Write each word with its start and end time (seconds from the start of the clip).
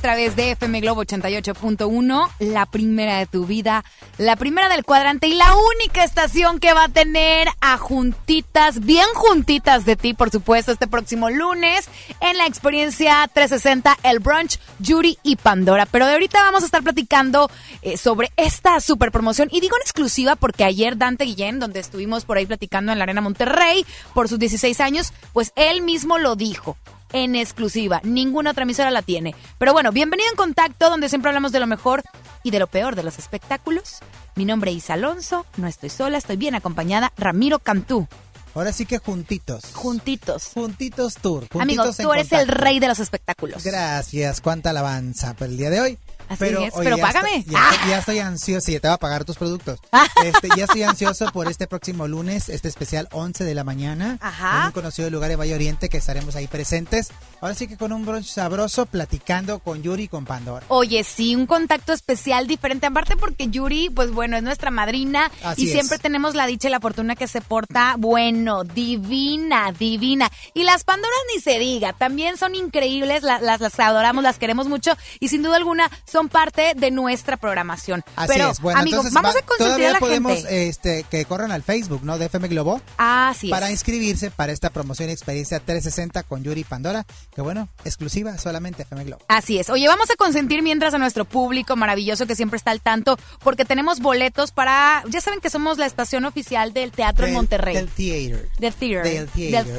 través 0.00 0.34
de 0.34 0.52
FM 0.52 0.80
Globo 0.80 1.02
88.1, 1.04 2.30
la 2.38 2.66
primera 2.66 3.18
de 3.18 3.26
tu 3.26 3.44
vida, 3.44 3.84
la 4.18 4.36
primera 4.36 4.68
del 4.68 4.84
cuadrante 4.84 5.28
y 5.28 5.34
la 5.34 5.54
única 5.54 6.04
estación 6.04 6.58
que 6.58 6.72
va 6.72 6.84
a 6.84 6.88
tener 6.88 7.48
a 7.60 7.76
juntitas, 7.76 8.80
bien 8.80 9.06
juntitas 9.14 9.84
de 9.84 9.96
ti, 9.96 10.14
por 10.14 10.30
supuesto, 10.30 10.72
este 10.72 10.86
próximo 10.86 11.28
lunes 11.28 11.88
en 12.20 12.38
la 12.38 12.46
experiencia 12.46 13.28
360 13.32 13.98
El 14.02 14.20
Brunch, 14.20 14.58
Yuri 14.78 15.18
y 15.22 15.36
Pandora. 15.36 15.86
Pero 15.86 16.06
de 16.06 16.12
ahorita 16.12 16.42
vamos 16.42 16.62
a 16.62 16.66
estar 16.66 16.82
platicando 16.82 17.50
eh, 17.82 17.96
sobre 17.96 18.30
esta 18.36 18.80
super 18.80 19.12
promoción 19.12 19.48
y 19.52 19.60
digo 19.60 19.76
en 19.76 19.82
exclusiva 19.82 20.34
porque 20.34 20.64
ayer 20.64 20.96
Dante 20.96 21.24
Guillén, 21.24 21.58
donde 21.60 21.80
estuvimos 21.80 22.24
por 22.24 22.38
ahí 22.38 22.46
platicando 22.46 22.90
en 22.92 22.98
la 22.98 23.04
Arena 23.04 23.20
Monterrey 23.20 23.84
por 24.14 24.28
sus 24.28 24.38
16 24.38 24.80
años, 24.80 25.12
pues 25.34 25.52
él 25.56 25.82
mismo 25.82 26.18
lo 26.18 26.36
dijo 26.36 26.76
en 27.12 27.36
exclusiva. 27.36 28.00
Ninguna 28.04 28.50
otra 28.50 28.64
emisora 28.64 28.90
la 28.90 29.02
tiene. 29.02 29.34
Pero 29.58 29.72
bueno, 29.72 29.92
bienvenido 29.92 30.28
en 30.30 30.36
Contacto, 30.36 30.90
donde 30.90 31.08
siempre 31.08 31.30
hablamos 31.30 31.52
de 31.52 31.60
lo 31.60 31.66
mejor 31.66 32.02
y 32.42 32.50
de 32.50 32.58
lo 32.58 32.66
peor 32.66 32.96
de 32.96 33.02
los 33.02 33.18
espectáculos. 33.18 33.98
Mi 34.36 34.44
nombre 34.44 34.70
es 34.70 34.78
Isa 34.78 34.94
Alonso, 34.94 35.46
no 35.56 35.66
estoy 35.66 35.90
sola, 35.90 36.18
estoy 36.18 36.36
bien 36.36 36.54
acompañada. 36.54 37.12
Ramiro 37.16 37.58
Cantú. 37.58 38.08
Ahora 38.54 38.72
sí 38.72 38.84
que 38.84 38.98
juntitos. 38.98 39.62
Juntitos. 39.74 40.50
Juntitos 40.54 41.14
Tour. 41.14 41.46
Juntitos 41.52 41.60
Amigo, 41.60 41.84
tú 42.02 42.12
eres 42.12 42.32
el 42.32 42.48
rey 42.48 42.80
de 42.80 42.88
los 42.88 42.98
espectáculos. 42.98 43.62
Gracias, 43.64 44.40
cuánta 44.40 44.70
alabanza 44.70 45.34
por 45.34 45.48
el 45.48 45.56
día 45.56 45.70
de 45.70 45.80
hoy. 45.80 45.98
Así 46.30 46.38
pero, 46.38 46.62
es, 46.62 46.72
pero 46.78 46.96
págame. 46.96 47.38
Estoy, 47.38 47.54
ya, 47.88 47.98
estoy 47.98 48.18
ansioso, 48.20 48.64
sí, 48.64 48.78
te 48.78 48.86
va 48.86 48.94
a 48.94 48.98
pagar 48.98 49.24
tus 49.24 49.36
productos. 49.36 49.80
Este, 50.24 50.48
ya 50.54 50.64
estoy 50.64 50.82
ansioso 50.82 51.26
por 51.32 51.48
este 51.48 51.66
próximo 51.66 52.06
lunes, 52.06 52.50
este 52.50 52.68
especial 52.68 53.08
11 53.10 53.42
de 53.42 53.54
la 53.54 53.64
mañana. 53.64 54.18
Ajá. 54.20 54.60
En 54.60 54.66
un 54.66 54.72
conocido 54.72 55.08
lugar 55.08 55.30
de 55.30 55.36
Valle 55.36 55.54
Oriente 55.54 55.88
que 55.88 55.96
estaremos 55.96 56.36
ahí 56.36 56.46
presentes. 56.46 57.08
Ahora 57.40 57.54
sí 57.54 57.66
que 57.66 57.78
con 57.78 57.92
un 57.92 58.04
brunch 58.04 58.26
sabroso 58.26 58.84
platicando 58.86 59.58
con 59.60 59.82
Yuri 59.82 60.04
y 60.04 60.08
con 60.08 60.26
Pandora. 60.26 60.66
Oye, 60.68 61.02
sí, 61.04 61.34
un 61.34 61.46
contacto 61.46 61.92
especial 61.94 62.46
diferente. 62.46 62.86
Aparte 62.86 63.16
porque 63.16 63.48
Yuri, 63.48 63.88
pues 63.88 64.10
bueno, 64.12 64.36
es 64.36 64.42
nuestra 64.42 64.70
madrina 64.70 65.30
Así 65.42 65.62
y 65.62 65.66
es. 65.66 65.72
siempre 65.72 65.98
tenemos 65.98 66.34
la 66.34 66.46
dicha 66.46 66.68
y 66.68 66.70
la 66.70 66.80
fortuna 66.80 67.16
que 67.16 67.26
se 67.26 67.40
porta, 67.40 67.94
bueno, 67.98 68.64
divina, 68.64 69.72
divina. 69.72 70.30
Y 70.54 70.64
las 70.64 70.84
Pandoras 70.84 71.18
ni 71.34 71.40
se 71.40 71.58
diga, 71.58 71.94
también 71.94 72.36
son 72.36 72.54
increíbles, 72.54 73.22
las, 73.22 73.40
las, 73.40 73.60
las 73.60 73.80
adoramos, 73.80 74.22
las 74.22 74.38
queremos 74.38 74.68
mucho 74.68 74.92
y 75.18 75.28
sin 75.28 75.42
duda 75.42 75.56
alguna 75.56 75.90
son 76.04 76.19
parte 76.28 76.74
de 76.76 76.90
nuestra 76.90 77.36
programación. 77.36 78.04
Así 78.16 78.32
Pero, 78.34 78.50
es. 78.50 78.60
Bueno, 78.60 78.80
amigos, 78.80 79.12
vamos 79.12 79.34
va- 79.34 79.38
a 79.38 79.42
consentir 79.42 79.86
a 79.86 79.92
la 79.92 79.98
podemos 79.98 80.32
gente. 80.34 80.68
este, 80.68 81.04
que 81.10 81.24
corran 81.24 81.52
al 81.52 81.62
Facebook, 81.62 82.02
¿no? 82.04 82.18
De 82.18 82.26
FM 82.26 82.48
Globo. 82.48 82.80
Así 82.98 83.46
es. 83.46 83.50
para 83.50 83.70
inscribirse 83.70 84.30
para 84.30 84.52
esta 84.52 84.70
promoción 84.70 85.08
y 85.08 85.12
experiencia 85.12 85.60
360 85.60 86.22
con 86.24 86.42
Yuri 86.44 86.64
Pandora, 86.64 87.04
que 87.34 87.40
bueno, 87.42 87.68
exclusiva 87.84 88.36
solamente 88.38 88.82
FM 88.82 89.04
Globo. 89.04 89.22
Así 89.28 89.58
es. 89.58 89.70
Oye, 89.70 89.88
vamos 89.88 90.10
a 90.10 90.16
consentir 90.16 90.62
mientras 90.62 90.94
a 90.94 90.98
nuestro 90.98 91.24
público 91.24 91.76
maravilloso 91.76 92.26
que 92.26 92.34
siempre 92.34 92.56
está 92.56 92.70
al 92.70 92.80
tanto, 92.80 93.18
porque 93.42 93.64
tenemos 93.64 94.00
boletos 94.00 94.52
para. 94.52 95.02
Ya 95.08 95.20
saben 95.20 95.40
que 95.40 95.50
somos 95.50 95.78
la 95.78 95.86
estación 95.86 96.24
oficial 96.24 96.72
del 96.72 96.92
teatro 96.92 97.24
en 97.26 97.30
Del- 97.32 97.36
Monterrey. 97.36 97.74
Del 97.74 97.88
theater. 97.88 98.48
Del 98.58 98.74
theater. 98.74 99.02
Del 99.04 99.28
theater, 99.28 99.64
Del 99.64 99.78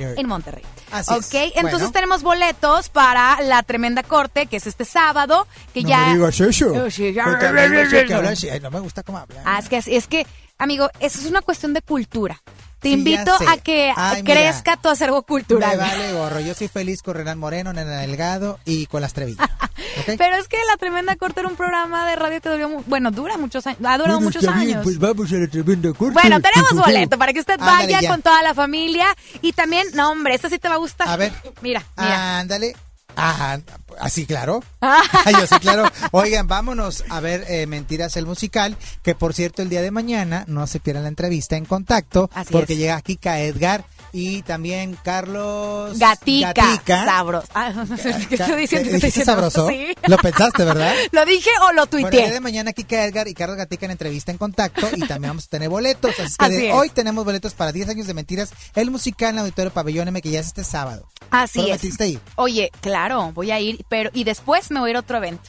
theater. 0.00 0.18
en 0.18 0.26
Monterrey. 0.28 0.62
Así 0.90 1.12
ok, 1.14 1.18
es. 1.20 1.32
entonces 1.54 1.72
Bueno. 1.72 1.92
tenemos 1.92 2.22
boletos 2.22 2.88
para 2.90 3.40
la 3.40 3.62
tremenda 3.62 4.02
corte, 4.02 4.46
que 4.46 4.56
es 4.58 4.66
este 4.66 4.84
sábado, 4.84 5.46
que 5.72 5.81
no 5.82 5.88
ya. 5.88 6.06
me 6.06 6.14
digas 6.14 6.40
eso. 6.40 6.90
Sí, 6.90 7.12
ya- 7.12 7.24
ay, 7.26 8.60
no 8.60 8.70
me 8.70 8.80
gusta 8.80 9.02
cómo 9.02 9.18
hablas. 9.18 9.42
Ah, 9.44 9.58
es 9.58 9.68
que, 9.68 9.96
es 9.96 10.06
que, 10.06 10.26
amigo, 10.58 10.88
eso 11.00 11.20
es 11.20 11.26
una 11.26 11.42
cuestión 11.42 11.72
de 11.74 11.82
cultura. 11.82 12.40
Te 12.80 12.88
Sí, 12.88 12.94
invito 12.94 13.32
a 13.48 13.58
que 13.58 13.92
Ay, 13.94 14.24
mira. 14.24 14.34
crezca 14.34 14.76
tu 14.76 14.88
acervo 14.88 15.22
cultural. 15.22 15.70
Me 15.70 15.76
vale 15.76 16.12
gorro. 16.14 16.40
Yo 16.40 16.52
soy 16.52 16.66
feliz 16.66 17.00
con 17.00 17.14
Renan 17.14 17.38
Moreno, 17.38 17.72
Nena 17.72 18.00
Delgado 18.00 18.58
y 18.64 18.86
con 18.86 19.00
las 19.02 19.12
Treviño. 19.12 19.38
¿Ok? 20.00 20.14
Pero 20.18 20.34
es 20.36 20.48
que 20.48 20.56
la 20.68 20.76
tremenda 20.78 21.14
corte 21.14 21.38
era 21.40 21.48
un 21.48 21.54
programa 21.54 22.08
de 22.08 22.16
radio 22.16 22.40
que 22.40 22.48
duró, 22.48 22.82
bueno, 22.88 23.12
dura 23.12 23.36
muchos 23.38 23.64
años, 23.68 23.78
ha 23.84 23.98
durado 23.98 24.20
muchos 24.20 24.44
años. 24.48 24.84
vamos 24.98 25.30
a 25.30 25.36
la 25.36 25.46
tremenda 25.46 25.92
corte. 25.92 26.14
Bueno, 26.20 26.40
tenemos 26.40 26.72
boleto 26.74 27.16
para 27.18 27.32
que 27.32 27.38
usted 27.38 27.54
Ándale, 27.60 27.84
vaya 27.86 28.00
ya. 28.00 28.08
con 28.10 28.20
toda 28.20 28.42
la 28.42 28.52
familia. 28.52 29.06
Y 29.42 29.52
también, 29.52 29.86
no, 29.94 30.10
hombre, 30.10 30.34
esta 30.34 30.50
sí 30.50 30.58
te 30.58 30.68
va 30.68 30.74
a 30.74 30.78
gustar. 30.78 31.08
A 31.08 31.16
ver. 31.16 31.32
Mira, 31.60 31.84
mira. 31.96 32.40
Ándale. 32.40 32.74
Ajá, 33.16 33.60
así 34.00 34.26
claro. 34.26 34.62
Yo 35.32 35.46
sí, 35.46 35.54
claro. 35.60 35.84
Oigan, 36.12 36.46
vámonos 36.48 37.04
a 37.08 37.20
ver 37.20 37.44
eh, 37.48 37.66
Mentiras 37.66 38.16
el 38.16 38.26
musical, 38.26 38.76
que 39.02 39.14
por 39.14 39.34
cierto 39.34 39.62
el 39.62 39.68
día 39.68 39.82
de 39.82 39.90
mañana 39.90 40.44
no 40.48 40.66
se 40.66 40.80
pierdan 40.80 41.04
la 41.04 41.08
entrevista 41.08 41.56
en 41.56 41.64
contacto, 41.64 42.30
Así 42.34 42.52
porque 42.52 42.72
es. 42.74 42.78
llega 42.78 43.00
Kika 43.00 43.40
Edgar 43.40 43.84
y 44.12 44.42
también 44.42 44.96
Carlos 45.02 45.98
Gatica, 45.98 46.52
Gatica. 46.52 47.04
sabros. 47.04 47.44
Ah, 47.54 47.72
¿Qué 48.28 48.34
estoy 48.34 48.56
diciendo? 48.56 48.58
¿Qué 48.58 48.66
estoy 48.66 48.82
¿Dijiste 48.92 49.06
diciendo? 49.06 49.32
sabroso? 49.32 49.68
Sí. 49.68 49.86
Lo 50.06 50.16
pensaste, 50.18 50.64
¿verdad? 50.64 50.94
¿Lo 51.12 51.24
dije 51.24 51.50
o 51.62 51.72
lo 51.72 51.86
Bueno, 51.86 52.06
el 52.08 52.10
día 52.12 52.20
de 52.20 52.26
tuiteé? 52.26 52.40
mañana 52.40 52.72
Kika 52.72 53.04
Edgar 53.04 53.28
y 53.28 53.34
Carlos 53.34 53.56
Gatica 53.56 53.86
en 53.86 53.92
entrevista 53.92 54.30
en 54.30 54.38
contacto 54.38 54.88
y 54.94 55.00
también 55.00 55.30
vamos 55.30 55.46
a 55.46 55.48
tener 55.48 55.68
boletos. 55.68 56.12
Así 56.20 56.36
que 56.38 56.44
Así 56.44 56.54
de 56.56 56.68
es. 56.68 56.74
hoy 56.74 56.90
tenemos 56.90 57.24
boletos 57.24 57.54
para 57.54 57.72
10 57.72 57.88
años 57.88 58.06
de 58.06 58.14
mentiras, 58.14 58.50
el 58.74 58.90
musical 58.90 59.30
en 59.30 59.34
el 59.36 59.40
Auditorio 59.40 59.72
Pabellón 59.72 60.08
M 60.08 60.20
que 60.20 60.30
ya 60.30 60.40
es 60.40 60.46
este 60.48 60.64
sábado. 60.64 61.08
Así 61.30 61.60
es. 61.60 61.64
¿Prometiste 61.66 62.08
ir? 62.08 62.20
Oye, 62.36 62.70
claro, 62.80 63.32
voy 63.32 63.50
a 63.50 63.60
ir, 63.60 63.84
pero 63.88 64.10
y 64.12 64.24
después 64.24 64.70
me 64.70 64.80
voy 64.80 64.88
a 64.88 64.90
ir 64.90 64.96
a 64.96 65.00
otro 65.00 65.16
evento. 65.16 65.42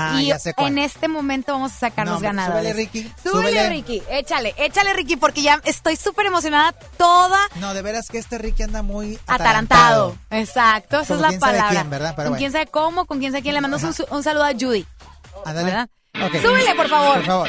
Ah, 0.00 0.20
y 0.20 0.26
ya 0.26 0.38
sé 0.38 0.54
cuál. 0.54 0.68
en 0.68 0.78
este 0.78 1.08
momento 1.08 1.52
vamos 1.52 1.72
a 1.72 1.78
sacar 1.78 2.06
los 2.06 2.16
hombre, 2.16 2.28
ganadores. 2.28 2.62
súbele, 2.62 2.72
Ricky, 2.74 3.12
Súbele, 3.22 3.48
súbele. 3.50 3.68
Ricky. 3.70 4.02
Échale, 4.10 4.54
échale, 4.56 4.92
Ricky, 4.92 5.16
porque 5.16 5.42
ya 5.42 5.60
estoy 5.64 5.96
súper 5.96 6.26
emocionada 6.26 6.72
toda 6.96 7.38
No, 7.56 7.74
de 7.74 7.82
veras 7.82 8.08
que 8.08 8.18
este 8.18 8.38
Ricky 8.38 8.62
anda 8.62 8.82
muy 8.82 9.18
atarantado. 9.26 10.16
Exacto, 10.30 11.00
esa 11.00 11.14
es 11.14 11.20
la 11.20 11.32
palabra. 11.38 11.68
quién, 11.70 11.90
¿verdad? 11.90 12.14
Pero 12.16 12.26
con 12.28 12.32
bueno. 12.32 12.38
quién 12.38 12.52
sabe 12.52 12.66
cómo, 12.68 13.04
con 13.06 13.18
quién 13.18 13.32
sabe 13.32 13.42
quién. 13.42 13.54
Le 13.54 13.60
mando 13.60 13.76
un, 13.78 13.94
un 14.10 14.22
saludo 14.22 14.44
a 14.44 14.52
Judy. 14.52 14.86
Ándale. 15.44 15.64
¿Verdad? 15.70 15.88
Ok. 16.24 16.42
Súbele, 16.42 16.74
por 16.74 16.88
favor. 16.88 17.14
Por 17.16 17.24
favor. 17.26 17.48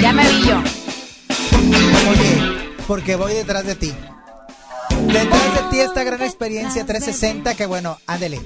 Ya 0.00 0.12
me 0.12 0.28
vi 0.28 0.42
yo. 0.46 0.56
Oye, 2.10 2.68
porque 2.86 3.16
voy 3.16 3.32
detrás 3.34 3.64
de 3.64 3.74
ti. 3.74 3.94
Detrás 5.06 5.54
de 5.54 5.70
ti 5.70 5.80
esta 5.80 6.02
gran 6.02 6.22
experiencia 6.22 6.84
360 6.84 7.54
que 7.54 7.66
bueno, 7.66 7.98
ándele. 8.06 8.40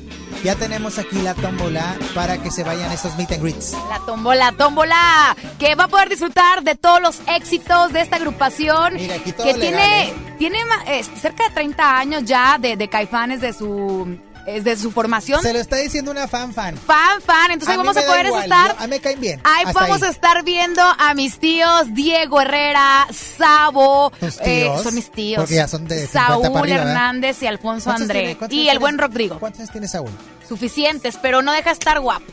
Ya 0.44 0.54
tenemos 0.54 0.98
aquí 0.98 1.20
la 1.22 1.34
tómbola 1.34 1.96
para 2.14 2.40
que 2.40 2.50
se 2.50 2.62
vayan 2.62 2.92
estos 2.92 3.16
meet 3.16 3.32
and 3.32 3.42
greets. 3.42 3.72
La 3.88 3.98
tómbola, 4.06 4.52
tómbola, 4.52 5.36
que 5.58 5.74
va 5.74 5.84
a 5.84 5.88
poder 5.88 6.08
disfrutar 6.08 6.62
de 6.62 6.76
todos 6.76 7.00
los 7.00 7.20
éxitos 7.26 7.92
de 7.92 8.02
esta 8.02 8.16
agrupación. 8.16 8.94
Mira, 8.94 9.16
aquí 9.16 9.32
todo 9.32 9.46
que 9.46 9.54
legal, 9.54 9.60
tiene, 9.60 10.08
¿eh? 10.08 10.14
tiene 10.38 10.58
eh, 10.86 11.02
cerca 11.20 11.48
de 11.48 11.50
30 11.54 11.98
años 11.98 12.24
ya 12.24 12.56
de, 12.58 12.76
de 12.76 12.88
Caifanes 12.88 13.40
de 13.40 13.52
su, 13.52 14.16
eh, 14.46 14.60
de 14.60 14.76
su 14.76 14.90
formación. 14.90 15.42
Se 15.42 15.52
lo 15.52 15.58
está 15.58 15.76
diciendo 15.76 16.10
una 16.10 16.26
fan 16.28 16.52
fan. 16.54 16.76
Fan, 16.76 17.20
fan, 17.22 17.50
entonces 17.52 17.74
A 17.74 17.78
vamos 17.78 17.96
a 17.96 18.02
poder 18.02 18.26
igual, 18.26 18.42
estar. 18.44 18.68
yo- 18.76 18.78
a 18.78 18.82
mí 18.82 18.90
me 18.90 19.00
caen 19.00 19.20
bien. 19.20 19.40
Ahí 19.44 19.64
vamos 19.72 20.02
ahí. 20.02 20.08
a 20.08 20.10
estar 20.10 20.42
viendo 20.44 20.82
a 20.82 21.14
mis 21.14 21.38
tíos 21.38 21.92
Diego 21.94 22.40
Herrera, 22.40 23.06
Sabo, 23.12 24.10
¿Tus 24.20 24.38
eh, 24.40 24.62
tíos? 24.64 24.82
son 24.82 24.94
mis 24.94 25.10
tíos. 25.10 25.40
Porque 25.42 25.54
ya 25.56 25.68
son 25.68 25.86
de 25.86 26.06
50 26.06 26.26
Saúl 26.26 26.42
para 26.42 26.58
arriba, 26.60 26.76
¿verdad? 26.78 26.90
Hernández 26.92 27.42
y 27.42 27.46
Alfonso 27.46 27.84
¿Cuántos 27.84 28.02
André. 28.02 28.34
tiene- 28.48 28.54
Y 28.54 28.68
el 28.68 28.78
buen 28.78 28.98
Rodrigo. 28.98 29.38
¿Cuántos 29.38 29.60
años 29.60 29.72
tiene 29.72 29.88
Saúl? 29.88 30.10
Suficientes, 30.48 31.18
pero 31.20 31.42
no 31.42 31.52
deja 31.52 31.70
estar 31.70 32.00
guapo. 32.00 32.24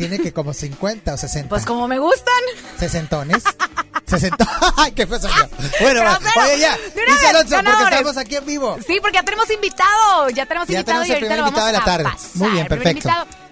Tiene 0.00 0.18
que 0.18 0.32
como 0.32 0.54
50 0.54 1.12
o 1.12 1.16
60. 1.18 1.48
Pues 1.50 1.66
como 1.66 1.86
me 1.86 1.98
gustan. 1.98 2.32
¿Sesentones? 2.78 3.42
¿Sesenta? 4.06 4.46
¡Ay, 4.76 4.92
qué! 4.92 5.04
Bueno, 5.04 5.20
Grosero. 6.00 6.40
oye 6.42 6.58
ya, 6.58 6.76
dice 6.76 7.26
Alonso, 7.28 7.56
porque 7.56 7.84
estamos 7.84 8.16
aquí 8.16 8.36
en 8.36 8.46
vivo. 8.46 8.78
Sí, 8.86 8.98
porque 9.00 9.16
ya 9.16 9.22
tenemos 9.22 9.50
invitado. 9.50 10.30
Ya 10.30 10.46
tenemos 10.46 10.68
Ya 10.68 10.80
invitado 10.80 11.02
tenemos 11.02 11.08
y 11.08 11.10
el 11.10 11.14
ahorita 11.16 11.28
primer 11.28 11.38
lo 11.38 11.44
vamos 11.44 11.50
invitado 11.50 11.66
de 11.66 11.72
la 11.72 11.84
tarde. 11.84 12.04
pasar, 12.04 12.36
Muy 12.36 12.50
bien, 12.50 12.66
perfecto. 12.66 13.10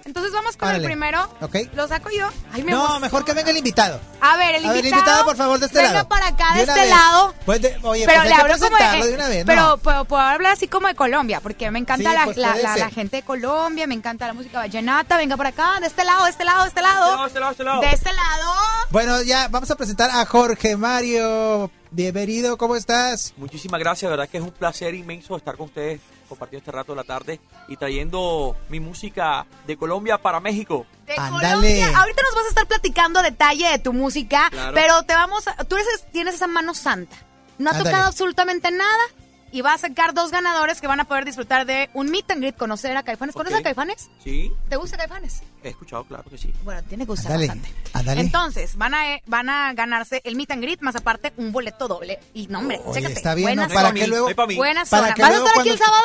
Invitado. 0.09 0.27
Entonces 0.27 0.33
vamos 0.33 0.57
con 0.57 0.69
Órale. 0.69 0.85
el 0.85 0.91
primero. 0.91 1.29
Ok. 1.41 1.57
¿Lo 1.75 1.87
saco 1.89 2.09
yo? 2.11 2.29
Ay, 2.53 2.63
me 2.63 2.73
No, 2.73 2.79
emociono. 2.79 3.01
mejor 3.01 3.25
que 3.25 3.33
venga 3.35 3.51
el 3.51 3.57
invitado. 3.59 4.01
A 4.21 4.37
ver, 4.37 4.57
el 4.57 4.65
A 4.65 4.69
ver, 4.73 4.79
invitado. 4.85 5.01
invitado, 5.03 5.25
por 5.25 5.37
favor, 5.37 5.59
de 5.61 5.67
este 5.67 5.79
venga 5.79 5.93
lado. 5.93 6.09
para 6.09 6.27
acá, 6.29 6.55
de, 6.57 6.63
una 6.65 6.73
este 6.73 6.81
vez. 6.81 6.91
lado. 6.91 7.35
Pues 7.45 7.63
de- 7.63 7.79
oye, 7.83 8.05
pero 8.07 8.19
pues 8.21 8.29
le 8.29 8.35
hablo 8.35 8.55
como 8.59 8.69
presentarlo 8.71 9.05
de, 9.05 9.11
de 9.11 9.17
una 9.17 9.29
vez, 9.29 9.45
pero 9.47 9.63
¿no? 9.63 9.79
puedo, 9.79 10.05
puedo 10.07 10.23
hablar 10.23 10.53
así 10.53 10.67
como 10.69 10.89
de 10.89 10.95
Colombia, 10.95 11.41
porque 11.41 11.71
me 11.71 11.79
encanta 11.79 12.11
Sí, 12.11 12.17
la, 12.17 12.25
pues 12.25 12.37
la, 12.37 12.57
la- 12.57 12.77
la 12.77 12.91
gente 12.91 13.17
de 13.19 13.23
Colombia, 13.23 13.87
me 13.87 13.95
encanta 13.95 14.27
la 14.27 14.33
música 14.35 14.59
vallenata. 14.59 15.17
Venga 15.17 15.37
para 15.37 15.51
acá, 15.51 15.81
de 15.81 15.87
este 15.87 16.05
lado, 16.05 16.25
de 16.25 16.31
este 16.31 16.45
lado, 16.45 16.63
de 16.63 16.69
este 16.69 16.83
lado. 16.83 17.19
De 17.21 17.27
este 17.27 17.41
lado, 17.41 17.51
de 17.51 17.53
este 17.53 17.65
lado. 17.65 17.81
De 17.81 17.91
este 17.91 18.13
lado. 18.13 18.53
Bueno, 18.91 19.23
ya 19.23 19.49
vamos 19.49 19.71
a 19.71 19.77
presentar 19.77 20.11
a 20.11 20.25
Jorge 20.27 20.77
Mario. 20.77 21.71
Bienvenido, 21.91 22.59
¿cómo 22.59 22.77
estás? 22.77 23.33
Muchísimas 23.37 23.81
gracias, 23.81 24.11
verdad 24.11 24.29
que 24.29 24.39
es 24.39 24.43
un 24.43 24.51
placer 24.51 24.95
inmenso 24.95 25.37
estar 25.37 25.57
con 25.57 25.67
ustedes 25.67 26.01
compartiendo 26.29 26.63
este 26.63 26.73
rato 26.73 26.93
de 26.93 26.97
la 26.97 27.05
tarde 27.05 27.41
y 27.69 27.77
trayendo 27.77 28.57
mi 28.69 28.79
música 28.81 29.47
de 29.67 29.77
Colombia 29.77 30.19
para 30.19 30.39
México. 30.41 30.87
De 31.07 31.15
Ándale. 31.17 31.49
Colombia. 31.49 31.99
Ahorita 31.99 32.23
nos 32.23 32.35
vas 32.35 32.45
a 32.45 32.49
estar 32.49 32.67
platicando 32.67 33.21
a 33.21 33.23
detalle 33.23 33.69
de 33.69 33.79
tu 33.79 33.93
música, 33.93 34.49
Claro. 34.51 34.75
pero 34.75 35.03
te 35.05 35.15
vamos 35.15 35.49
a, 35.49 35.65
tú 35.65 35.77
eres, 35.77 36.07
tienes 36.13 36.35
esa 36.35 36.47
mano 36.47 36.75
santa. 36.75 37.17
No 37.59 37.71
ha 37.71 37.73
Ándale. 37.73 37.91
tocado 37.91 38.07
absolutamente 38.09 38.71
nada. 38.71 39.03
Y 39.51 39.61
va 39.63 39.75
a 39.75 39.79
sacar 39.79 40.13
dos 40.15 40.31
ganadores 40.31 40.81
que 40.81 40.87
van 40.87 41.01
a 41.01 41.05
poder 41.05 41.25
disfrutar 41.25 41.65
de 41.67 41.89
un 41.95 42.11
meet 42.11 42.31
and 42.31 42.41
greet, 42.41 42.57
conocer 42.57 42.97
a 42.97 43.03
Caifanes. 43.03 43.35
¿Conoces 43.35 43.55
Ok. 43.57 43.61
a 43.61 43.65
Caifanes? 43.65 44.11
Sí, 44.23 44.53
¿Te 44.69 44.77
gusta 44.77 44.97
Caifanes? 44.97 45.43
he 45.63 45.71
escuchado, 45.71 46.05
claro 46.05 46.25
que 46.31 46.39
sí. 46.39 46.53
Bueno, 46.65 46.83
tiene 46.85 47.05
que 47.05 47.11
gustar 47.11 47.37
bastante. 47.39 47.73
Entonces, 48.21 48.77
van 48.77 48.95
a, 48.95 49.15
eh, 49.15 49.23
van 49.27 49.49
a 49.49 49.73
ganarse 49.73 50.21
el 50.25 50.37
meet 50.37 50.51
and 50.51 50.63
greet, 50.63 50.81
más 50.83 50.97
aparte 50.97 51.33
un 51.37 51.51
boleto 51.53 51.89
doble. 51.89 52.21
Y 52.35 52.47
no, 52.49 52.59
hombre, 52.61 52.81
Oye, 52.85 52.95
chécate. 53.01 53.15
está 53.15 53.35
bien, 53.35 53.47
buena 53.49 53.67
¿no? 53.69 53.75
Para 53.75 53.93
que 53.93 54.07
luego- 54.07 54.27
No 54.27 54.29
hay 54.29 54.35
pa' 54.35 54.47
mí. 54.47 54.57
Buena 54.57 54.85
para 54.85 55.15
que 55.15 55.23
¿Vas 55.23 55.31
a 55.33 55.37
estar 55.39 55.61
aquí 55.61 55.69
el 55.71 55.79
sábado? 55.79 56.05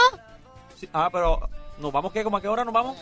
Sí, 0.79 0.89
Ah, 0.93 1.09
pero 1.11 1.49
¿nos 1.79 1.91
vamos 1.91 2.11
qué? 2.13 2.23
¿Cómo 2.23 2.37
a 2.37 2.41
qué 2.41 2.47
hora 2.47 2.63
nos 2.65 2.73
vamos? 2.73 2.97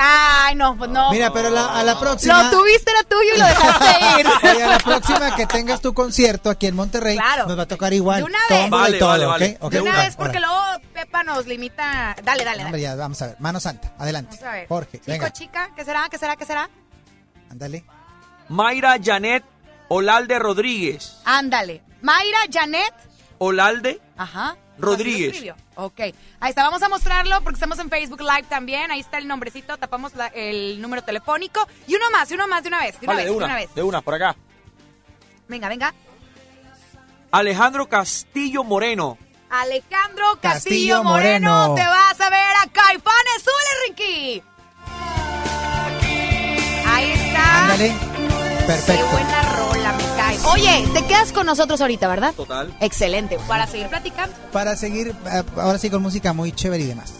Ay, 0.00 0.54
no, 0.54 0.76
pues 0.78 0.90
no. 0.90 1.10
Mira, 1.10 1.32
pero 1.32 1.50
la- 1.50 1.78
a 1.78 1.82
la 1.82 1.98
próxima. 1.98 2.44
Lo 2.44 2.50
tuviste, 2.50 2.90
era 2.90 3.02
tuyo 3.02 3.34
y 3.34 3.38
lo 3.38 3.46
dejaste 3.46 3.86
ir. 4.20 4.26
Oye, 4.52 4.62
a 4.64 4.68
la 4.68 4.78
próxima 4.78 5.34
que 5.34 5.46
tengas 5.46 5.80
tu 5.80 5.92
concierto 5.92 6.50
aquí 6.50 6.66
en 6.68 6.76
Monterrey, 6.76 7.16
Claro. 7.16 7.46
nos 7.46 7.58
va 7.58 7.62
a 7.62 7.66
tocar 7.68 7.92
igual. 7.92 8.18
De 8.20 8.24
una 8.24 8.38
vez. 8.48 8.66
y 8.66 8.70
Vale, 8.70 8.98
todo, 8.98 9.08
vale, 9.08 9.24
¿ok? 9.26 9.30
vale. 9.32 9.58
Ok, 9.60 9.72
De 9.72 9.80
una 9.80 9.92
va, 9.96 10.02
vez, 10.04 10.16
porque 10.16 10.38
luego 10.40 10.56
Pepa 10.94 11.22
nos 11.24 11.46
limita. 11.46 12.14
Dale, 12.22 12.44
dale, 12.44 12.64
Hombre, 12.64 12.80
dale. 12.80 12.82
ya, 12.82 12.94
vamos 12.94 13.20
a 13.22 13.26
ver. 13.26 13.36
Mano 13.40 13.58
Santa, 13.60 13.92
adelante. 13.98 14.36
Vamos 14.36 14.48
a 14.48 14.52
ver. 14.52 14.68
Jorge, 14.68 14.98
Chico, 14.98 15.10
venga, 15.12 15.32
chica, 15.32 15.70
¿qué 15.74 15.84
será? 15.84 16.06
¿Qué 16.10 16.18
será? 16.18 16.36
¿Qué 16.36 16.44
será? 16.46 16.70
ándale. 17.50 17.84
Mayra 18.48 18.96
Janet 19.02 19.44
Olalde 19.88 20.38
Rodríguez. 20.38 21.16
Ándale. 21.24 21.82
Mayra 22.02 22.38
Janet. 22.52 22.94
Olalde. 23.38 24.00
Ajá. 24.16 24.56
Rodríguez. 24.78 25.54
Ok. 25.74 26.00
Ahí 26.00 26.50
está, 26.50 26.62
vamos 26.62 26.82
a 26.82 26.88
mostrarlo 26.88 27.40
porque 27.42 27.54
estamos 27.56 27.78
en 27.78 27.90
Facebook 27.90 28.20
Live 28.20 28.44
también. 28.48 28.90
Ahí 28.90 29.00
está 29.00 29.18
el 29.18 29.26
nombrecito, 29.28 29.76
tapamos 29.76 30.14
la- 30.14 30.28
el 30.28 30.80
número 30.80 31.02
telefónico. 31.02 31.66
Y 31.86 31.96
uno 31.96 32.10
más, 32.10 32.30
y 32.30 32.34
uno 32.34 32.46
más 32.48 32.62
de 32.62 32.68
una 32.68 32.80
vez. 32.80 32.98
De 33.00 33.06
una 33.06 33.12
Vale, 33.14 33.22
vez, 33.24 33.30
de 33.30 33.36
una, 33.36 33.46
una 33.46 33.54
vez. 33.56 33.74
de 33.74 33.82
una, 33.82 34.00
por 34.02 34.14
acá. 34.14 34.36
Venga, 35.48 35.68
venga. 35.68 35.94
Alejandro 37.30 37.88
Castillo 37.88 38.64
Moreno. 38.64 39.18
Alejandro 39.50 40.24
Castillo, 40.40 40.96
Castillo 40.96 41.04
Moreno, 41.04 41.50
Moreno. 41.68 41.74
te 41.74 41.82
vas 41.86 42.20
a 42.20 42.30
ver 42.30 42.56
a 42.62 42.66
Caifanes. 42.70 43.42
¡Súbele, 43.42 43.88
Ricky! 43.88 44.42
Ahí 46.86 47.10
está. 47.12 47.62
Ándale. 47.64 48.27
Qué 48.68 48.74
Perfecto. 48.74 49.06
buena 49.12 49.42
rola, 49.56 49.92
me 49.94 50.04
cae. 50.16 50.38
Oye, 50.52 50.86
te 50.92 51.06
quedas 51.06 51.32
con 51.32 51.46
nosotros 51.46 51.80
ahorita, 51.80 52.06
¿verdad? 52.06 52.34
Total. 52.34 52.74
Excelente. 52.80 53.38
Para 53.48 53.66
seguir 53.66 53.88
platicando. 53.88 54.36
Para 54.52 54.76
seguir, 54.76 55.14
eh, 55.32 55.42
ahora 55.56 55.78
sí 55.78 55.88
con 55.88 56.02
música 56.02 56.34
muy 56.34 56.52
chévere 56.52 56.84
y 56.84 56.86
demás. 56.86 57.14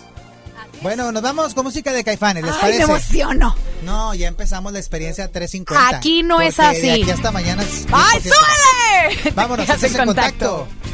Bueno, 0.82 1.10
nos 1.10 1.22
vamos 1.22 1.54
con 1.54 1.64
música 1.64 1.90
de 1.92 2.04
Caifanes, 2.04 2.44
¿les 2.44 2.52
Ay, 2.52 2.60
parece? 2.60 2.78
me 2.86 2.92
emociono. 2.92 3.56
No, 3.82 4.14
ya 4.14 4.28
empezamos 4.28 4.72
la 4.74 4.78
experiencia 4.78 5.26
350. 5.32 5.96
Aquí 5.96 6.22
no 6.22 6.40
es 6.42 6.58
De 6.58 6.62
así. 6.64 6.90
aquí 6.90 7.10
hasta 7.10 7.30
mañana. 7.32 7.62
es 7.62 7.86
¡Ay, 7.92 8.20
100%. 8.20 8.22
súbele! 8.22 9.32
Vámonos, 9.34 9.68
estás 9.68 9.82
en 9.84 10.04
contacto. 10.06 10.58
Conquistando 10.68 10.88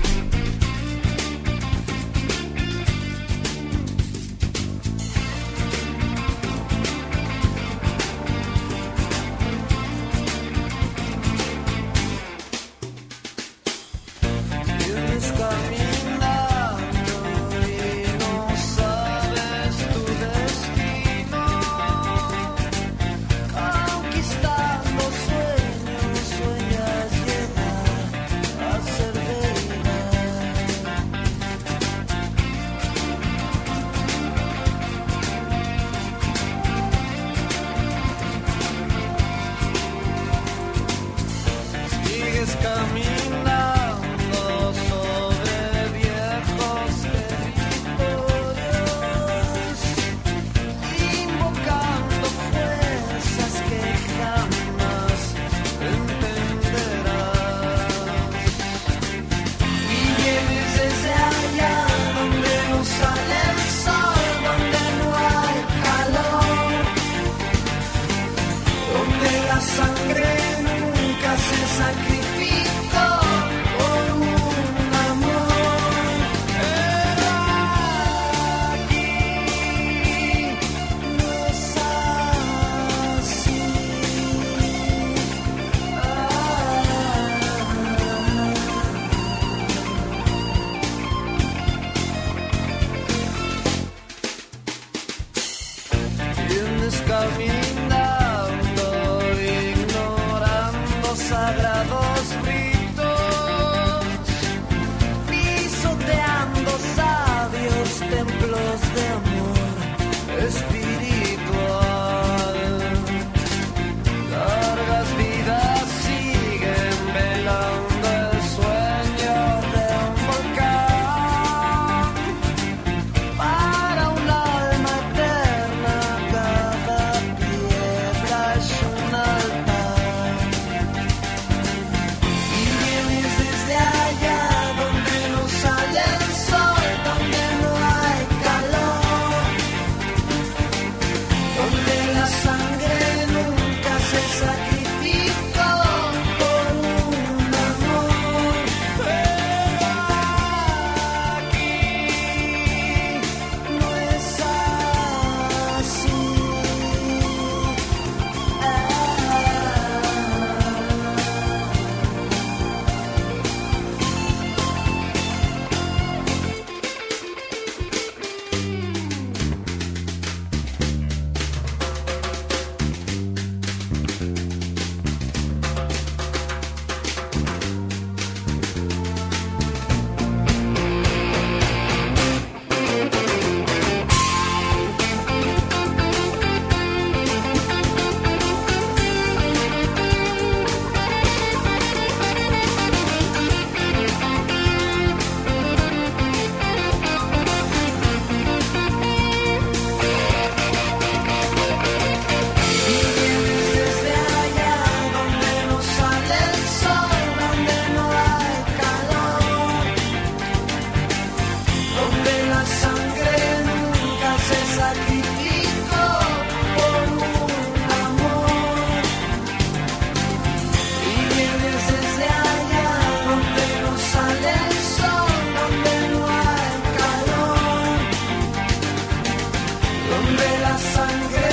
sun. 230.78 231.44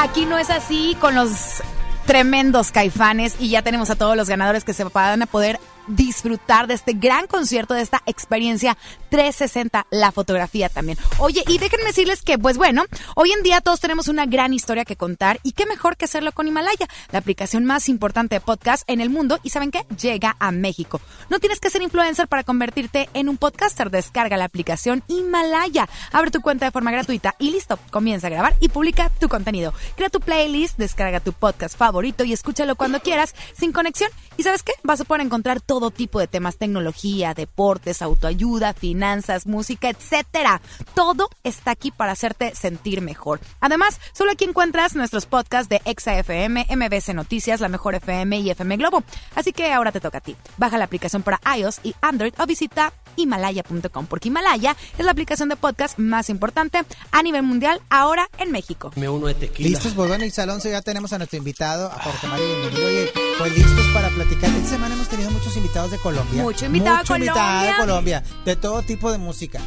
Aquí 0.00 0.26
no 0.26 0.38
es 0.38 0.48
así 0.48 0.96
con 1.00 1.16
los 1.16 1.60
tremendos 2.06 2.70
caifanes 2.70 3.34
y 3.40 3.48
ya 3.48 3.62
tenemos 3.62 3.90
a 3.90 3.96
todos 3.96 4.16
los 4.16 4.28
ganadores 4.28 4.62
que 4.62 4.72
se 4.72 4.84
van 4.84 5.22
a 5.22 5.26
poder 5.26 5.58
disfrutar 5.88 6.66
de 6.66 6.74
este 6.74 6.92
gran 6.92 7.26
concierto, 7.26 7.74
de 7.74 7.82
esta 7.82 8.02
experiencia 8.06 8.76
360, 9.10 9.86
la 9.90 10.12
fotografía 10.12 10.68
también. 10.68 10.98
Oye, 11.18 11.42
y 11.46 11.58
déjenme 11.58 11.86
decirles 11.86 12.22
que, 12.22 12.38
pues 12.38 12.56
bueno, 12.56 12.84
hoy 13.14 13.32
en 13.32 13.42
día 13.42 13.60
todos 13.60 13.80
tenemos 13.80 14.08
una 14.08 14.26
gran 14.26 14.52
historia 14.52 14.84
que 14.84 14.96
contar 14.96 15.40
y 15.42 15.52
qué 15.52 15.66
mejor 15.66 15.96
que 15.96 16.04
hacerlo 16.04 16.32
con 16.32 16.46
Himalaya, 16.46 16.88
la 17.10 17.18
aplicación 17.18 17.64
más 17.64 17.88
importante 17.88 18.36
de 18.36 18.40
podcast 18.40 18.88
en 18.88 19.00
el 19.00 19.10
mundo 19.10 19.38
y 19.42 19.50
¿saben 19.50 19.70
qué? 19.70 19.84
Llega 20.00 20.36
a 20.38 20.50
México. 20.50 21.00
No 21.30 21.38
tienes 21.38 21.60
que 21.60 21.70
ser 21.70 21.82
influencer 21.82 22.28
para 22.28 22.44
convertirte 22.44 23.08
en 23.14 23.28
un 23.28 23.36
podcaster, 23.36 23.90
descarga 23.90 24.36
la 24.36 24.44
aplicación 24.44 25.02
Himalaya, 25.08 25.88
abre 26.12 26.30
tu 26.30 26.40
cuenta 26.40 26.66
de 26.66 26.72
forma 26.72 26.90
gratuita 26.90 27.34
y 27.38 27.50
listo, 27.50 27.78
comienza 27.90 28.26
a 28.26 28.30
grabar 28.30 28.54
y 28.60 28.68
publica 28.68 29.10
tu 29.20 29.28
contenido. 29.28 29.72
Crea 29.96 30.10
tu 30.10 30.20
playlist, 30.20 30.78
descarga 30.78 31.20
tu 31.20 31.32
podcast 31.32 31.76
favorito 31.76 32.24
y 32.24 32.32
escúchalo 32.32 32.76
cuando 32.76 33.00
quieras, 33.00 33.34
sin 33.56 33.72
conexión. 33.72 34.10
¿Y 34.36 34.42
sabes 34.42 34.62
qué? 34.62 34.72
Vas 34.82 35.00
a 35.00 35.04
poder 35.04 35.22
encontrar 35.22 35.60
todo 35.60 35.77
tipo 35.90 36.20
de 36.20 36.26
temas, 36.26 36.58
tecnología, 36.58 37.34
deportes, 37.34 38.02
autoayuda, 38.02 38.74
finanzas, 38.74 39.46
música, 39.46 39.88
etcétera. 39.88 40.60
Todo 40.94 41.28
está 41.44 41.70
aquí 41.70 41.90
para 41.90 42.12
hacerte 42.12 42.54
sentir 42.54 43.00
mejor. 43.00 43.40
Además, 43.60 44.00
solo 44.12 44.32
aquí 44.32 44.44
encuentras 44.44 44.94
nuestros 44.94 45.26
podcasts 45.26 45.68
de 45.68 45.80
ExaFM, 45.84 46.66
MBC 46.68 47.14
Noticias, 47.14 47.60
La 47.60 47.68
Mejor 47.68 47.94
FM 47.94 48.38
y 48.38 48.50
FM 48.50 48.76
Globo. 48.76 49.02
Así 49.34 49.52
que 49.52 49.72
ahora 49.72 49.92
te 49.92 50.00
toca 50.00 50.18
a 50.18 50.20
ti. 50.20 50.36
Baja 50.56 50.78
la 50.78 50.84
aplicación 50.84 51.22
para 51.22 51.40
iOS 51.56 51.80
y 51.82 51.94
Android 52.00 52.34
o 52.38 52.46
visita 52.46 52.92
himalaya.com 53.18 54.06
porque 54.06 54.28
Himalaya 54.28 54.76
es 54.96 55.04
la 55.04 55.10
aplicación 55.12 55.48
de 55.48 55.56
podcast 55.56 55.98
más 55.98 56.30
importante 56.30 56.82
a 57.12 57.22
nivel 57.22 57.42
mundial 57.42 57.80
ahora 57.90 58.28
en 58.38 58.50
México. 58.52 58.92
Me 58.96 59.08
uno 59.08 59.26
de 59.26 59.34
tequila. 59.34 59.68
Listos, 59.70 59.92
pues 59.94 60.08
bueno, 60.08 60.24
y 60.24 60.32
Alonso, 60.40 60.68
ya 60.68 60.82
tenemos 60.82 61.12
a 61.12 61.18
nuestro 61.18 61.36
invitado, 61.38 61.86
a 61.88 61.98
Jorge 62.02 62.26
Mario, 62.28 62.46
bienvenido. 62.46 62.86
Oye, 62.86 63.10
pues 63.38 63.56
listos 63.58 63.86
para 63.92 64.08
platicar. 64.10 64.50
Esta 64.50 64.68
semana 64.70 64.94
hemos 64.94 65.08
tenido 65.08 65.30
muchos 65.30 65.56
invitados 65.56 65.90
de 65.90 65.98
Colombia. 65.98 66.42
Mucho 66.42 66.66
invitado 66.66 66.96
de 66.96 67.02
Mucho 67.02 67.16
invitado 67.16 67.60
de 67.62 67.72
Colombia. 67.76 68.20
Colombia, 68.22 68.22
de 68.44 68.56
todo 68.56 68.82
tipo 68.82 69.10
de 69.12 69.18
música. 69.18 69.60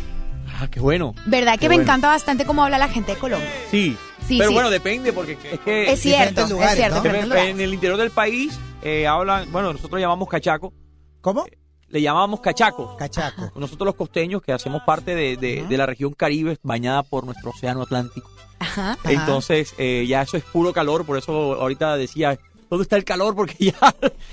Ah, 0.60 0.67
qué 0.70 0.79
bueno. 0.79 1.13
¿Verdad 1.25 1.53
que 1.53 1.60
Qué 1.62 1.70
me 1.70 1.75
bueno. 1.75 1.84
encanta 1.89 2.08
bastante 2.08 2.46
cómo 2.46 2.63
habla 2.63 2.77
la 2.77 2.88
gente 2.89 3.13
de 3.13 3.20
Colombia? 3.20 3.50
Sí. 3.72 3.98
Sí, 4.27 4.38
Pero 4.38 4.50
sí. 4.50 4.53
bueno, 4.53 4.70
depende 4.70 5.12
porque 5.13 5.38
es 5.51 5.60
que 5.62 5.91
Es 5.91 6.00
cierto, 6.01 6.48
lugares, 6.48 6.74
es 6.74 6.77
cierto. 6.77 7.03
¿no? 7.27 7.36
en 7.36 7.60
el 7.60 7.74
interior 7.74 7.98
del 7.98 8.12
país 8.12 8.53
eh, 8.84 9.08
hablan, 9.08 9.51
bueno, 9.51 9.74
nosotros 9.74 10.00
llamamos 10.00 10.29
cachaco, 10.29 10.74
¿Cómo? 11.22 11.46
Le 11.91 12.01
llamamos 12.01 12.39
cachaco. 12.41 12.95
Cachaco. 12.98 13.51
Nosotros 13.60 13.86
los 13.86 13.95
costeños 13.95 14.41
que 14.41 14.51
hacemos 14.53 14.81
parte 14.83 15.15
de, 15.15 15.38
de- 15.38 15.65
de 15.67 15.77
la 15.77 15.86
región 15.86 16.13
Caribe 16.13 16.57
bañada 16.63 17.03
por 17.03 17.25
nuestro 17.25 17.51
océano 17.51 17.81
Atlántico. 17.83 18.29
Ajá. 18.60 18.98
Entonces 19.05 19.74
eh, 19.77 20.05
ya 20.07 20.21
eso 20.21 20.38
es 20.38 20.43
puro 20.43 20.71
calor, 20.74 21.05
por 21.05 21.17
eso 21.17 21.55
ahorita 21.55 21.98
decía, 21.98 22.38
¿dónde 22.69 22.83
está 22.83 22.95
el 22.95 23.03
calor? 23.03 23.36
Porque 23.36 23.55
ya... 23.60 23.74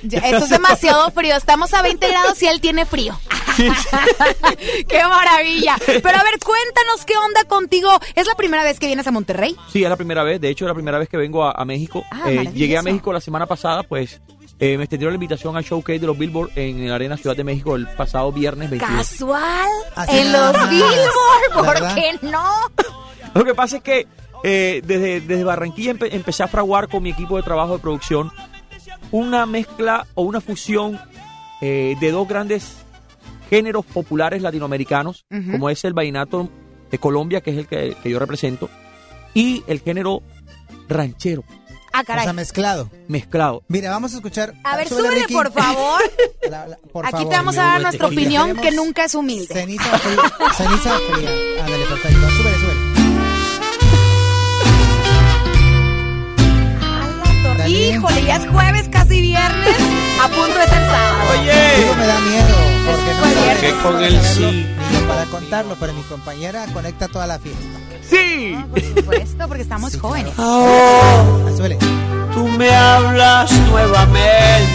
Ya, 0.02 0.18
Esto 0.24 0.44
es 0.44 0.50
demasiado 0.50 1.10
frío. 1.10 1.34
Estamos 1.36 1.72
a 1.74 1.82
20 1.82 2.06
grados 2.08 2.42
y 2.42 2.46
él 2.46 2.60
tiene 2.60 2.84
frío. 2.86 3.18
¡Qué 4.88 5.02
maravilla! 5.04 5.76
Pero 5.86 6.08
a 6.16 6.22
ver, 6.22 6.38
cuéntanos 6.44 7.04
qué 7.06 7.14
onda 7.16 7.44
contigo. 7.44 7.90
¿Es 8.14 8.26
la 8.26 8.34
primera 8.34 8.62
vez 8.62 8.78
que 8.78 8.86
vienes 8.86 9.06
a 9.06 9.10
Monterrey? 9.10 9.56
Sí, 9.72 9.82
es 9.82 9.90
la 9.90 9.96
primera 9.96 10.22
vez. 10.22 10.40
De 10.40 10.48
hecho, 10.48 10.64
es 10.64 10.68
la 10.68 10.74
primera 10.74 10.98
vez 10.98 11.08
que 11.08 11.16
vengo 11.16 11.44
a, 11.44 11.52
a 11.52 11.64
México. 11.64 12.04
Ah, 12.10 12.30
Eh, 12.30 12.50
llegué 12.54 12.76
a 12.78 12.82
México 12.82 13.12
la 13.12 13.20
semana 13.20 13.46
pasada, 13.46 13.82
pues 13.82 14.20
eh, 14.60 14.76
me 14.76 14.84
extendieron 14.84 15.12
la 15.12 15.16
invitación 15.16 15.56
al 15.56 15.64
showcase 15.64 15.98
de 16.00 16.06
los 16.06 16.18
Billboard 16.18 16.50
en 16.56 16.88
la 16.88 16.94
Arena 16.96 17.16
Ciudad 17.16 17.36
de 17.36 17.44
México 17.44 17.76
el 17.76 17.86
pasado 17.88 18.32
viernes 18.32 18.70
22. 18.70 18.96
Casual. 18.96 19.68
Así 19.94 20.18
en 20.18 20.32
los 20.32 20.52
más. 20.52 20.70
Billboard. 20.70 21.52
¿Por 21.54 21.66
¿Verdad? 21.66 21.94
qué 21.94 22.26
no? 22.26 22.44
Lo 23.34 23.44
que 23.44 23.54
pasa 23.54 23.76
es 23.76 23.82
que 23.82 24.06
eh, 24.44 24.82
desde, 24.84 25.20
desde 25.20 25.44
Barranquilla 25.44 25.92
empe- 25.94 26.08
empecé 26.12 26.42
a 26.42 26.48
fraguar 26.48 26.88
con 26.88 27.02
mi 27.02 27.10
equipo 27.10 27.36
de 27.36 27.42
trabajo 27.42 27.74
de 27.74 27.78
producción 27.80 28.30
una 29.10 29.46
mezcla 29.46 30.06
o 30.14 30.22
una 30.22 30.40
fusión 30.40 30.98
eh, 31.60 31.96
de 32.00 32.10
dos 32.10 32.26
grandes 32.28 32.78
géneros 33.50 33.84
populares 33.86 34.42
latinoamericanos, 34.42 35.24
Ujú. 35.30 35.52
como 35.52 35.70
es 35.70 35.84
el 35.84 35.94
vallenato 35.94 36.48
de 36.90 36.98
Colombia, 36.98 37.40
que 37.40 37.50
es 37.52 37.56
el 37.58 37.66
que, 37.66 37.96
que 38.02 38.10
yo 38.10 38.18
represento, 38.18 38.68
y 39.34 39.62
el 39.66 39.80
género 39.80 40.22
ranchero 40.88 41.44
Ah, 41.92 42.00
O 42.00 42.04
caray. 42.04 42.24
sea, 42.24 42.32
mezclado. 42.32 42.90
mezclado. 43.08 43.62
Mira, 43.68 43.90
vamos 43.90 44.12
a 44.12 44.16
escuchar. 44.16 44.54
A 44.64 44.76
ver, 44.76 44.88
súbele, 44.88 45.08
súbele, 45.22 45.26
por 45.34 45.52
favor. 45.52 46.00
La- 46.50 46.66
la- 46.68 46.76
por 46.92 47.04
Aquí 47.04 47.12
favor. 47.12 47.28
te 47.30 47.36
vamos 47.36 47.58
a 47.58 47.62
dar 47.62 47.76
de 47.78 47.82
nuestra 47.84 48.08
tequila. 48.08 48.22
opinión, 48.42 48.56
que 48.62 48.70
nunca 48.72 49.04
es 49.04 49.14
humilde. 49.14 49.52
Ceniza 49.54 49.98
fría. 49.98 50.22
Ceniza 50.56 50.98
fría. 51.12 51.30
Ándale, 51.64 51.84
perfecto. 51.86 52.30
Súbele, 52.30 52.56
súbele. 52.58 52.78
Híjole, 57.68 58.24
ya 58.24 58.36
es 58.36 58.48
jueves, 58.48 58.88
casi 58.90 59.20
viernes, 59.20 59.76
a 60.22 60.28
punto 60.28 60.58
de 60.58 60.66
ser 60.66 60.86
sábado. 60.86 61.32
Digo, 61.76 61.94
me 61.96 62.06
da 62.06 62.20
miedo. 62.20 62.56
Porque 62.86 63.14
no 63.14 63.42
viernes. 63.44 63.72
para 63.74 63.82
Con 63.82 64.04
el 64.04 64.12
saberlo, 64.22 64.50
sí. 64.52 64.66
Ni 64.90 65.06
para 65.06 65.24
contarlo, 65.26 65.76
pero 65.78 65.92
mi 65.92 66.02
compañera 66.04 66.66
conecta 66.72 67.08
toda 67.08 67.26
la 67.26 67.38
fiesta. 67.38 67.64
¡Sí! 68.02 68.56
Por 68.70 68.80
supuesto, 68.82 69.48
porque 69.48 69.62
estamos 69.62 69.96
jóvenes. 69.98 70.34
Súbele. 70.34 71.76
Tú 72.34 72.46
me 72.46 72.70
hablas 72.74 73.50
nuevamente, 73.70 74.68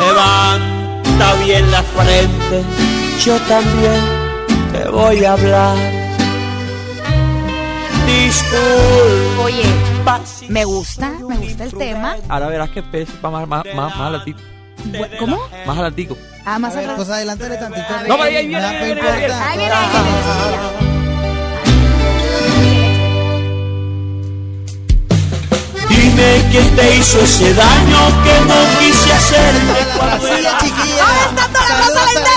levanta 0.00 1.34
bien 1.44 1.70
la 1.70 1.82
frente, 1.82 2.62
yo 3.24 3.36
también 3.42 4.00
te 4.72 4.88
voy 4.88 5.24
a 5.24 5.32
hablar. 5.34 5.76
Disculpa. 8.06 9.42
Oye, 9.42 9.62
me 10.48 10.64
gusta, 10.64 11.10
me 11.28 11.36
gusta 11.36 11.64
el 11.64 11.74
tema. 11.74 12.16
Ahora 12.28 12.48
verás 12.48 12.70
que 12.70 12.82
pez 12.82 13.08
va 13.24 13.30
más, 13.30 13.46
más, 13.46 13.64
más, 13.66 13.76
más 13.76 14.00
adelantito. 14.00 14.40
Bu- 14.86 15.18
¿Cómo? 15.18 15.38
Más 15.66 15.76
adelantico. 15.76 16.16
Ah, 16.44 16.58
más 16.58 16.72
A 16.72 16.76
ver, 16.76 16.84
atrás. 16.90 16.96
pues 16.96 17.10
adelántale 17.10 17.56
tantito. 17.58 17.86
No, 18.08 18.16
pero 18.18 18.22
ahí 18.22 18.46
viene, 18.46 18.84
viene, 18.84 19.02
viene. 19.02 20.89
Quién 26.50 26.74
te 26.76 26.96
hizo 26.96 27.20
ese 27.20 27.54
daño 27.54 28.22
que 28.24 28.40
no 28.46 28.54
quise 28.80 29.12
hacerme 29.12 29.72
¡A 29.72 29.84
la 29.86 29.96
cuando 29.96 30.26
era 30.28 30.58
chiquilla! 30.58 31.06
¡Saludos 31.68 32.16
a 32.16 32.20
la! 32.20 32.30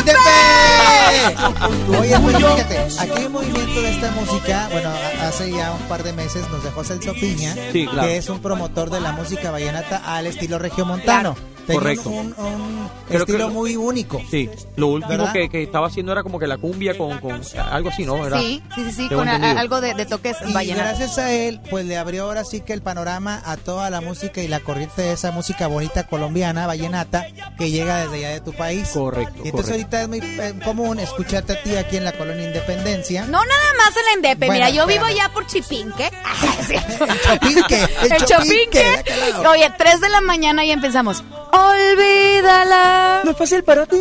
Oye, 1.99 2.19
pues 2.19 2.36
fíjate, 2.38 2.78
aquí 2.99 3.12
hay 3.17 3.26
un 3.26 3.32
movimiento 3.34 3.82
de 3.82 3.91
esta 3.91 4.12
música, 4.12 4.67
bueno, 4.71 4.89
hace 5.21 5.52
ya 5.52 5.71
un 5.71 5.82
par 5.88 6.04
de 6.04 6.13
meses 6.13 6.47
nos 6.49 6.63
dejó 6.63 6.84
Celso 6.84 7.13
Piña, 7.13 7.56
Sí, 7.71 7.86
claro. 7.88 8.08
que 8.08 8.17
es 8.17 8.30
un 8.30 8.39
promotor 8.39 8.89
de 8.89 8.99
la 9.02 9.12
música 9.13 9.52
vallenata 9.52 10.02
al 10.06 10.28
estilo 10.28 10.60
regiomontano. 10.60 11.36
Tenía 11.36 11.53
Correcto. 11.67 12.10
un, 12.10 12.34
un 12.38 12.89
Creo 13.08 13.26
que 13.26 13.32
estilo 13.32 13.47
lo- 13.47 13.54
muy 13.54 13.76
único. 13.76 14.21
Sí, 14.30 14.49
lo 14.76 14.88
último 14.88 15.32
que, 15.32 15.49
que 15.49 15.63
estaba 15.63 15.88
haciendo 15.88 16.12
era 16.12 16.23
como 16.23 16.39
que 16.39 16.47
la 16.47 16.58
cumbia 16.58 16.97
con, 16.97 17.19
con 17.19 17.41
algo 17.71 17.89
así, 17.89 18.06
¿no? 18.06 18.26
Era, 18.26 18.39
Sí, 18.39 18.62
sí, 18.76 18.91
sí, 18.91 19.10
con 19.10 19.28
a- 19.30 19.60
algo 19.60 19.80
de, 19.82 19.93
de 19.93 20.06
toques 20.06 20.38
Y 20.47 20.52
vallenatos. 20.54 20.97
gracias 20.99 21.17
a 21.17 21.32
él, 21.32 21.60
pues 21.69 21.86
le 21.86 21.97
abrió 21.97 22.23
ahora 22.26 22.43
sí 22.43 22.62
que 22.62 22.73
el 22.73 22.82
panorama 22.82 23.41
a 23.45 23.58
toda 23.58 23.89
la 23.89 24.02
música 24.02 24.41
y 24.41 24.47
la 24.47 24.60
corriente 24.60 25.02
de 25.04 25.13
esa 25.13 25.32
música 25.32 25.67
bonita 25.67 26.08
colombiana, 26.08 26.67
vallenata, 26.67 27.26
que 27.58 27.71
llega 27.71 27.97
desde 28.04 28.17
allá 28.17 28.30
de 28.30 28.41
tu 28.41 28.54
país. 28.54 28.89
Correcto, 28.89 29.41
Y 29.43 29.49
entonces 29.49 29.71
correcto. 29.76 29.97
ahorita 29.97 30.02
es 30.02 30.08
muy 30.10 30.39
eh, 30.39 30.54
común 30.63 30.99
escucharte 30.99 31.54
a 31.54 31.63
ti 31.63 31.76
aquí 31.76 31.97
en 31.97 32.04
la 32.06 32.12
colonia 32.13 32.45
Independencia. 32.45 33.21
No 33.26 33.43
nada 33.43 33.73
más 33.78 33.95
en 33.97 34.06
la 34.06 34.13
Indepe, 34.15 34.45
Bueno, 34.47 34.54
mira, 34.54 34.69
yo 34.69 34.82
espérame. 34.84 35.06
vivo 35.08 35.17
ya 35.17 35.30
por 35.30 35.45
Chipinque. 35.47 36.10
El 36.69 37.19
chopinque, 37.21 37.84
el, 38.04 38.12
El 38.12 38.26
chopinque. 38.26 39.04
Oye, 39.49 39.71
3 39.78 40.02
de 40.02 40.10
la 40.10 40.21
mañana 40.21 40.63
y 40.65 40.71
empezamos. 40.71 41.23
Olvídala. 41.54 43.22
No 43.24 43.32
es 43.32 43.38
fácil 43.38 43.63
para 43.63 43.86
ti. 43.86 43.98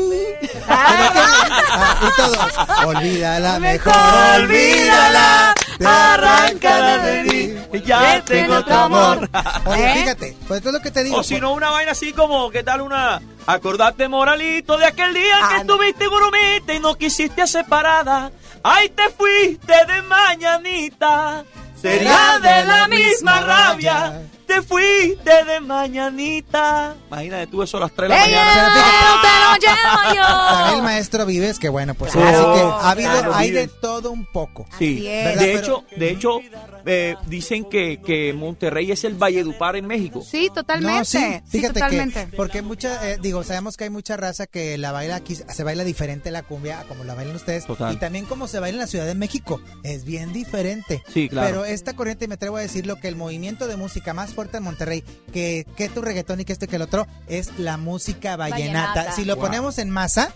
Ah, 0.69 2.01
y 2.03 2.17
todos, 2.17 2.38
olvídala 2.87 3.59
mejor, 3.61 3.93
olvídala, 4.37 5.55
arráncala 5.85 6.99
de 6.99 7.23
mí. 7.25 7.81
Ya 7.85 8.23
tengo 8.25 8.57
otro 8.57 8.75
amor. 8.75 9.29
Oye, 9.67 9.91
¿Eh? 9.91 9.95
fíjate, 9.99 10.37
pues 10.49 10.59
esto 10.59 10.69
es 10.71 10.73
lo 10.75 10.81
que 10.81 10.91
te 10.91 11.03
digo. 11.05 11.19
O 11.19 11.23
si 11.23 11.41
no, 11.41 11.53
una 11.53 11.71
vaina 11.71 11.93
así 11.93 12.12
como, 12.12 12.51
¿qué 12.51 12.62
tal 12.62 12.81
una? 12.81 13.21
Acordate, 13.47 14.09
moralito, 14.09 14.77
de 14.79 14.87
aquel 14.87 15.15
día 15.15 15.37
que 15.37 15.43
Ah, 15.43 15.51
no. 15.65 15.75
estuviste 15.75 16.05
en 16.05 16.11
Urumita 16.12 16.75
y 16.75 16.81
no 16.81 16.95
quisiste 16.95 17.47
separada. 17.47 18.31
Ay, 18.62 18.88
te 18.91 19.09
fuiste 19.11 19.73
de 19.87 20.03
mañanita. 20.03 21.45
Sería 21.81 22.38
de 22.41 22.65
la 22.65 22.87
misma 22.88 23.41
rabia. 23.41 24.23
Te 24.55 24.62
fuiste 24.62 25.45
de 25.45 25.61
mañanita. 25.61 26.95
Imagínate 27.09 27.47
tú 27.47 27.62
eso 27.62 27.77
a 27.77 27.81
las 27.81 27.93
3 27.93 28.09
de 28.11 28.15
la 28.17 28.25
¡Ey, 28.25 28.35
mañana. 28.35 29.59
te 29.61 29.67
lo 29.69 29.73
llevo 29.73 30.27
También 30.27 30.77
el 30.77 30.83
maestro 30.83 31.27
Vives, 31.27 31.59
que 31.59 31.69
bueno, 31.69 31.95
pues 31.95 32.12
Claro, 32.12 32.51
así 32.53 32.61
que 32.61 32.67
ha 32.67 32.91
habido, 32.91 33.11
claro, 33.11 33.35
hay 33.35 33.51
de 33.51 33.69
todo 33.69 34.11
un 34.11 34.27
poco. 34.27 34.67
Sí, 34.79 35.01
de 35.01 35.33
Pero- 35.37 35.59
hecho, 35.59 35.85
de 35.97 36.11
hecho 36.11 36.38
eh, 36.85 37.17
dicen 37.27 37.65
que, 37.69 38.01
que 38.05 38.33
Monterrey 38.33 38.91
es 38.91 39.05
el 39.05 39.15
Valledupar 39.15 39.77
en 39.77 39.87
México. 39.87 40.23
Sí, 40.29 40.51
totalmente. 40.55 40.99
No, 40.99 41.05
sí, 41.05 41.19
sí, 41.19 41.59
fíjate 41.59 41.75
totalmente. 41.81 42.27
que, 42.31 42.37
porque 42.37 42.62
mucha, 42.62 43.11
eh, 43.11 43.19
digo, 43.21 43.45
sabemos 43.45 43.77
que 43.77 43.85
hay 43.85 43.91
mucha 43.91 44.17
raza 44.17 44.47
que 44.47 44.77
la 44.79 44.93
baila 44.93 45.17
aquí, 45.17 45.37
se 45.37 45.65
baila 45.65 45.85
diferente 45.85 46.31
la 46.31 46.43
cumbia 46.43 46.81
a 46.81 46.85
como 46.85 47.05
la 47.05 47.15
bailan 47.15 47.37
ustedes. 47.37 47.67
Total. 47.67 47.93
Y 47.95 47.97
también 47.97 48.25
como 48.27 48.49
se 48.49 48.59
baila 48.61 48.77
en 48.77 48.81
la 48.81 48.87
Ciudad 48.87 49.07
de 49.07 49.15
México, 49.15 49.61
es 49.85 50.05
bien 50.05 50.33
diferente. 50.33 51.03
Sí, 51.12 51.29
claro. 51.29 51.47
Pero 51.49 51.65
esta 51.65 51.95
corriente, 51.95 52.27
me 52.29 52.35
atrevo 52.35 52.57
a 52.57 52.61
decirlo, 52.61 52.97
que 52.97 53.09
el 53.09 53.17
movimiento 53.17 53.67
de 53.69 53.77
música 53.77 54.12
más 54.15 54.35
fuerte 54.35 54.41
en 54.59 54.62
Monterrey, 54.64 55.02
que, 55.33 55.66
que 55.76 55.88
tu 55.88 56.00
reggaetón 56.02 56.40
y 56.40 56.44
que 56.44 56.52
esto 56.52 56.64
y 56.64 56.68
que 56.68 56.76
el 56.76 56.83
otro, 56.83 57.07
es 57.26 57.59
la 57.59 57.76
música 57.76 58.37
vallenata. 58.37 58.88
Vallenata. 58.94 59.12
Si 59.12 59.24
lo 59.24 59.37
Wow. 59.37 59.44
ponemos 59.46 59.78
en 59.78 59.90
masa, 59.90 60.35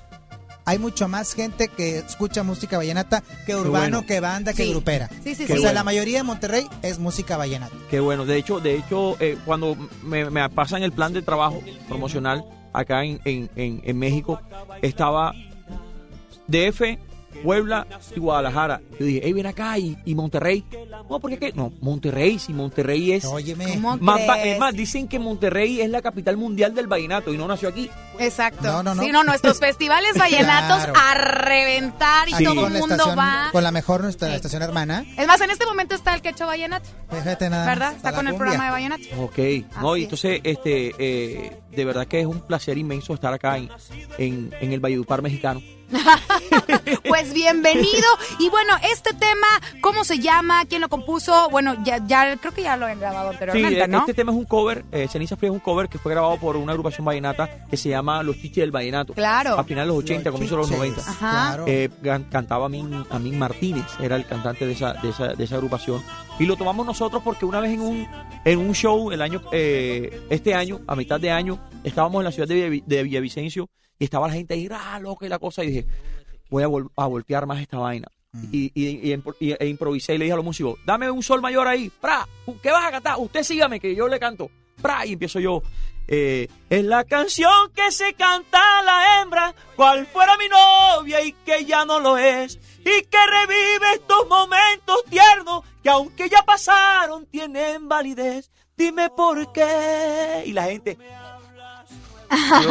hay 0.65 0.79
mucho 0.79 1.07
más 1.09 1.33
gente 1.35 1.69
que 1.69 1.99
escucha 1.99 2.43
música 2.43 2.77
vallenata 2.77 3.23
que 3.47 3.55
urbano, 3.55 3.71
bueno. 3.99 4.07
que 4.07 4.19
banda, 4.21 4.53
que 4.53 4.65
Sí. 4.65 4.71
grupera. 4.71 5.09
Sí, 5.23 5.35
sí, 5.35 5.45
o 5.45 5.47
sea, 5.47 5.57
bueno. 5.57 5.73
la 5.75 5.85
mayoría 5.85 6.19
de 6.19 6.23
Monterrey 6.25 6.67
es 6.83 6.99
música 6.99 7.37
vallenata. 7.37 7.75
Qué 7.91 8.01
bueno. 8.01 8.25
De 8.27 8.37
hecho, 8.37 8.59
de 8.61 8.77
hecho 8.77 9.17
eh, 9.21 9.39
cuando 9.45 9.77
me, 10.03 10.29
me 10.31 10.49
pasan 10.51 10.83
el 10.83 10.91
plan 10.93 11.13
de 11.13 11.23
trabajo 11.23 11.63
promocional 11.89 12.45
acá 12.73 13.05
en, 13.05 13.21
en, 13.25 13.49
en, 13.57 13.81
en 13.85 13.99
México, 13.99 14.41
estaba 14.83 15.33
DF, 16.49 16.99
Puebla 17.43 17.87
y 18.15 18.21
Guadalajara. 18.21 18.81
Yo 18.99 19.07
dije, 19.07 19.21
hey, 19.25 19.33
ven 19.33 19.47
acá 19.47 19.79
y, 19.79 19.97
y 20.05 20.15
Monterrey. 20.15 20.65
No, 21.09 21.21
¿por 21.21 21.31
qué 21.31 21.39
qué? 21.39 21.53
No, 21.53 21.73
Monterrey, 21.81 22.39
si 22.39 22.53
Monterrey 22.53 23.13
es... 23.13 23.25
Óyeme. 23.25 23.67
¿Cómo 23.75 23.97
Más, 23.99 24.21
es 24.45 24.59
más, 24.59 24.75
dicen 24.75 25.07
que 25.09 25.19
Monterrey 25.19 25.81
es 25.81 25.91
la 25.91 26.03
capital 26.03 26.37
mundial 26.37 26.75
del 26.75 26.87
vallenato 26.87 27.33
y 27.33 27.39
no 27.39 27.47
nació 27.47 27.69
aquí. 27.69 27.91
Exacto. 28.19 28.63
No, 28.63 28.83
no, 28.83 28.95
no. 28.95 29.03
Sí, 29.03 29.11
no, 29.13 29.23
nuestros 29.25 29.59
festivales 29.61 30.17
vallenatos 30.19 30.85
Claro. 30.85 30.93
a 30.97 31.15
reventar 31.15 32.29
y 32.29 32.35
Sí. 32.35 32.45
todo 32.45 32.67
el 32.67 32.73
mundo 32.73 32.95
estación, 32.95 33.19
va. 33.19 33.49
con 33.53 33.63
la 33.63 33.71
mejor 33.71 34.03
nuestra 34.03 34.35
estación 34.35 34.63
hermana. 34.63 35.05
Es 35.17 35.27
más, 35.27 35.41
en 35.41 35.51
este 35.51 35.65
momento 35.67 35.95
está 35.95 36.15
el 36.15 36.23
quecho 36.23 36.47
vallenato, 36.47 36.89
Fíjate 37.11 37.49
nada. 37.51 37.67
¿verdad? 37.67 37.93
Está 37.95 38.13
con 38.13 38.27
el 38.27 38.35
cumbia. 38.35 38.39
programa 38.53 38.65
de 38.65 38.71
vallenato. 38.71 39.23
Ok, 39.23 39.39
no, 39.81 39.93
Así 39.93 40.01
y 40.01 40.03
es. 40.03 40.05
entonces, 40.05 40.41
este, 40.45 40.93
eh, 40.99 41.59
de 41.77 41.85
verdad 41.85 42.07
que 42.07 42.21
es 42.21 42.27
un 42.27 42.41
placer 42.41 42.79
inmenso 42.79 43.15
estar 43.15 43.33
acá 43.33 43.59
en, 43.59 43.69
en, 44.19 44.53
en 44.61 44.73
el 44.73 44.81
Valledupar 44.81 45.23
mexicano. 45.23 45.63
Pues 47.09 47.33
bienvenido. 47.33 48.07
Y 48.39 48.49
bueno, 48.49 48.75
este 48.93 49.13
tema, 49.15 49.47
¿cómo 49.81 50.05
se 50.05 50.19
llama? 50.19 50.65
¿Quién 50.67 50.81
lo 50.81 50.89
compuso? 50.89 51.49
Bueno, 51.51 51.77
ya, 51.85 52.05
ya 52.07 52.37
creo 52.37 52.53
que 52.53 52.63
ya 52.63 52.77
lo 52.77 52.87
han 52.87 52.99
grabado 52.99 53.31
Sí, 53.31 53.35
anteriormente, 53.37 53.83
eh, 53.85 53.89
¿no? 53.89 53.99
este 54.01 54.15
tema 54.15 54.33
es 54.33 54.39
un 54.39 54.45
cover, 54.45 54.85
eh, 54.93 55.07
Ceniza 55.09 55.37
Fría 55.37 55.51
es 55.51 55.55
un 55.55 55.61
cover 55.61 55.89
que 55.89 55.99
fue 55.99 56.13
grabado 56.13 56.37
por 56.39 56.57
una 56.57 56.73
agrupación 56.73 57.05
vallenata 57.05 57.67
que 57.71 57.77
se 57.77 57.89
llama 57.89 58.23
Los 58.23 58.37
Chiches 58.37 58.57
del 58.63 58.71
Vallenato. 58.71 59.15
Claro. 59.15 59.59
A 59.59 59.65
finales 59.65 59.89
de 59.89 59.95
los 59.95 60.05
80, 60.05 60.31
comienzos 60.33 60.57
de 60.71 60.77
los 60.77 60.87
chiches. 60.91 61.07
90. 61.07 61.11
Ajá. 61.11 61.47
Claro. 61.49 61.65
Eh, 61.67 61.89
can- 62.03 62.25
cantaba 62.25 62.67
Amin, 62.67 63.05
Amin 63.11 63.39
Martínez, 63.39 63.87
era 64.01 64.17
el 64.17 64.27
cantante 64.27 64.67
de 64.67 64.73
esa, 64.73 64.95
de, 64.95 65.11
esa, 65.11 65.29
de 65.35 65.45
esa 65.45 65.55
agrupación. 65.57 66.03
Y 66.39 66.45
lo 66.47 66.57
tomamos 66.57 66.85
nosotros 66.87 67.23
porque 67.25 67.45
una 67.45 67.61
vez 67.61 67.73
en 67.73 67.81
un, 67.81 68.07
en 68.45 68.59
un 68.59 68.75
show, 68.75 69.11
el 69.13 69.23
año, 69.23 69.41
eh, 69.53 70.27
este 70.31 70.55
año, 70.55 70.81
a 70.87 70.95
mitad 70.97 71.19
de 71.21 71.31
año, 71.31 71.59
estábamos 71.85 72.21
en 72.21 72.25
la 72.25 72.33
ciudad 72.33 72.49
de, 72.49 72.83
de 72.85 73.03
Villavicencio 73.03 73.69
y 73.99 74.05
estaba 74.05 74.29
la 74.29 74.35
gente 74.35 74.55
ahí, 74.55 74.69
ah, 74.71 74.99
loca 75.01 75.27
y 75.27 75.29
la 75.29 75.39
cosa, 75.39 75.65
y 75.65 75.69
dije, 75.69 75.87
voy 76.51 76.63
a, 76.63 76.69
vol- 76.69 76.91
a 76.97 77.07
voltear 77.07 77.47
más 77.47 77.61
esta 77.61 77.79
vaina. 77.79 78.09
Y, 78.53 78.71
y- 78.75 79.11
y 79.11 79.17
impro- 79.17 79.37
y- 79.41 79.53
e 79.59 79.67
improvisé 79.67 80.15
y 80.15 80.19
le 80.19 80.25
dije 80.27 80.35
a 80.35 80.37
los 80.37 80.45
músicos, 80.45 80.79
dame 80.85 81.11
un 81.11 81.23
sol 81.23 81.41
mayor 81.41 81.67
ahí, 81.67 81.91
pra, 82.01 82.29
¿qué 82.63 82.71
vas 82.71 82.85
a 82.87 82.91
cantar? 82.91 83.17
Usted 83.19 83.43
sígame 83.43 83.81
que 83.81 83.95
yo 83.95 84.09
le 84.09 84.19
canto, 84.21 84.51
pra, 84.83 85.07
y 85.07 85.15
empiezo 85.15 85.41
yo. 85.41 85.63
Eh, 86.09 86.47
es 86.71 86.85
la 86.85 87.03
canción 87.05 87.51
que 87.75 87.91
se 87.91 88.13
canta 88.15 88.59
a 88.79 88.83
la 88.83 89.23
hembra, 89.23 89.55
cual 89.75 90.07
fuera 90.07 90.37
mi 90.37 90.45
novia 90.49 91.21
y 91.23 91.33
que 91.33 91.65
ya 91.65 91.85
no 91.87 91.99
lo 91.99 92.19
es, 92.19 92.61
y 92.81 93.03
que 93.07 93.19
revive 93.27 93.95
estos 93.95 94.29
momentos 94.29 95.03
tiernos 95.09 95.65
que 95.83 95.89
aunque 95.89 96.29
ya 96.29 96.43
pasaron 96.43 97.25
tienen 97.27 97.89
validez. 97.89 98.51
Dime 98.77 99.09
por 99.09 99.51
qué. 99.53 100.43
Y 100.45 100.53
la 100.53 100.65
gente, 100.65 100.99
y 101.01 101.26
yo, 102.31 102.71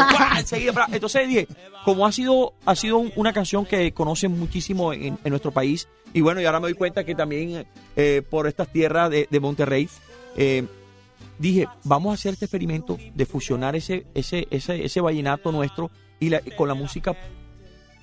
Entonces 0.91 1.27
dije, 1.27 1.47
como 1.83 2.05
ha 2.05 2.11
sido, 2.11 2.53
ha 2.65 2.75
sido 2.75 2.97
un- 2.97 3.11
una 3.15 3.33
canción 3.33 3.65
que 3.65 3.91
conocen 3.93 4.37
muchísimo 4.37 4.93
en, 4.93 5.17
en 5.23 5.29
nuestro 5.29 5.51
país, 5.51 5.87
y 6.13 6.21
bueno, 6.21 6.41
y 6.41 6.45
ahora 6.45 6.59
me 6.59 6.67
doy 6.67 6.73
cuenta 6.75 7.03
que 7.03 7.15
también 7.15 7.65
eh, 7.95 8.21
por 8.29 8.47
estas 8.47 8.71
tierras 8.71 9.09
de, 9.09 9.27
de 9.29 9.39
Monterrey, 9.39 9.89
eh, 10.37 10.65
dije, 11.39 11.67
vamos 11.83 12.11
a 12.11 12.13
hacer 12.15 12.33
este 12.33 12.45
experimento 12.45 12.97
de 13.13 13.25
fusionar 13.25 13.75
ese, 13.75 14.05
ese, 14.13 14.47
ese, 14.51 14.85
ese 14.85 15.01
vallenato 15.01 15.51
nuestro 15.51 15.91
y 16.19 16.29
la- 16.29 16.41
con 16.57 16.67
la 16.67 16.73
música 16.73 17.15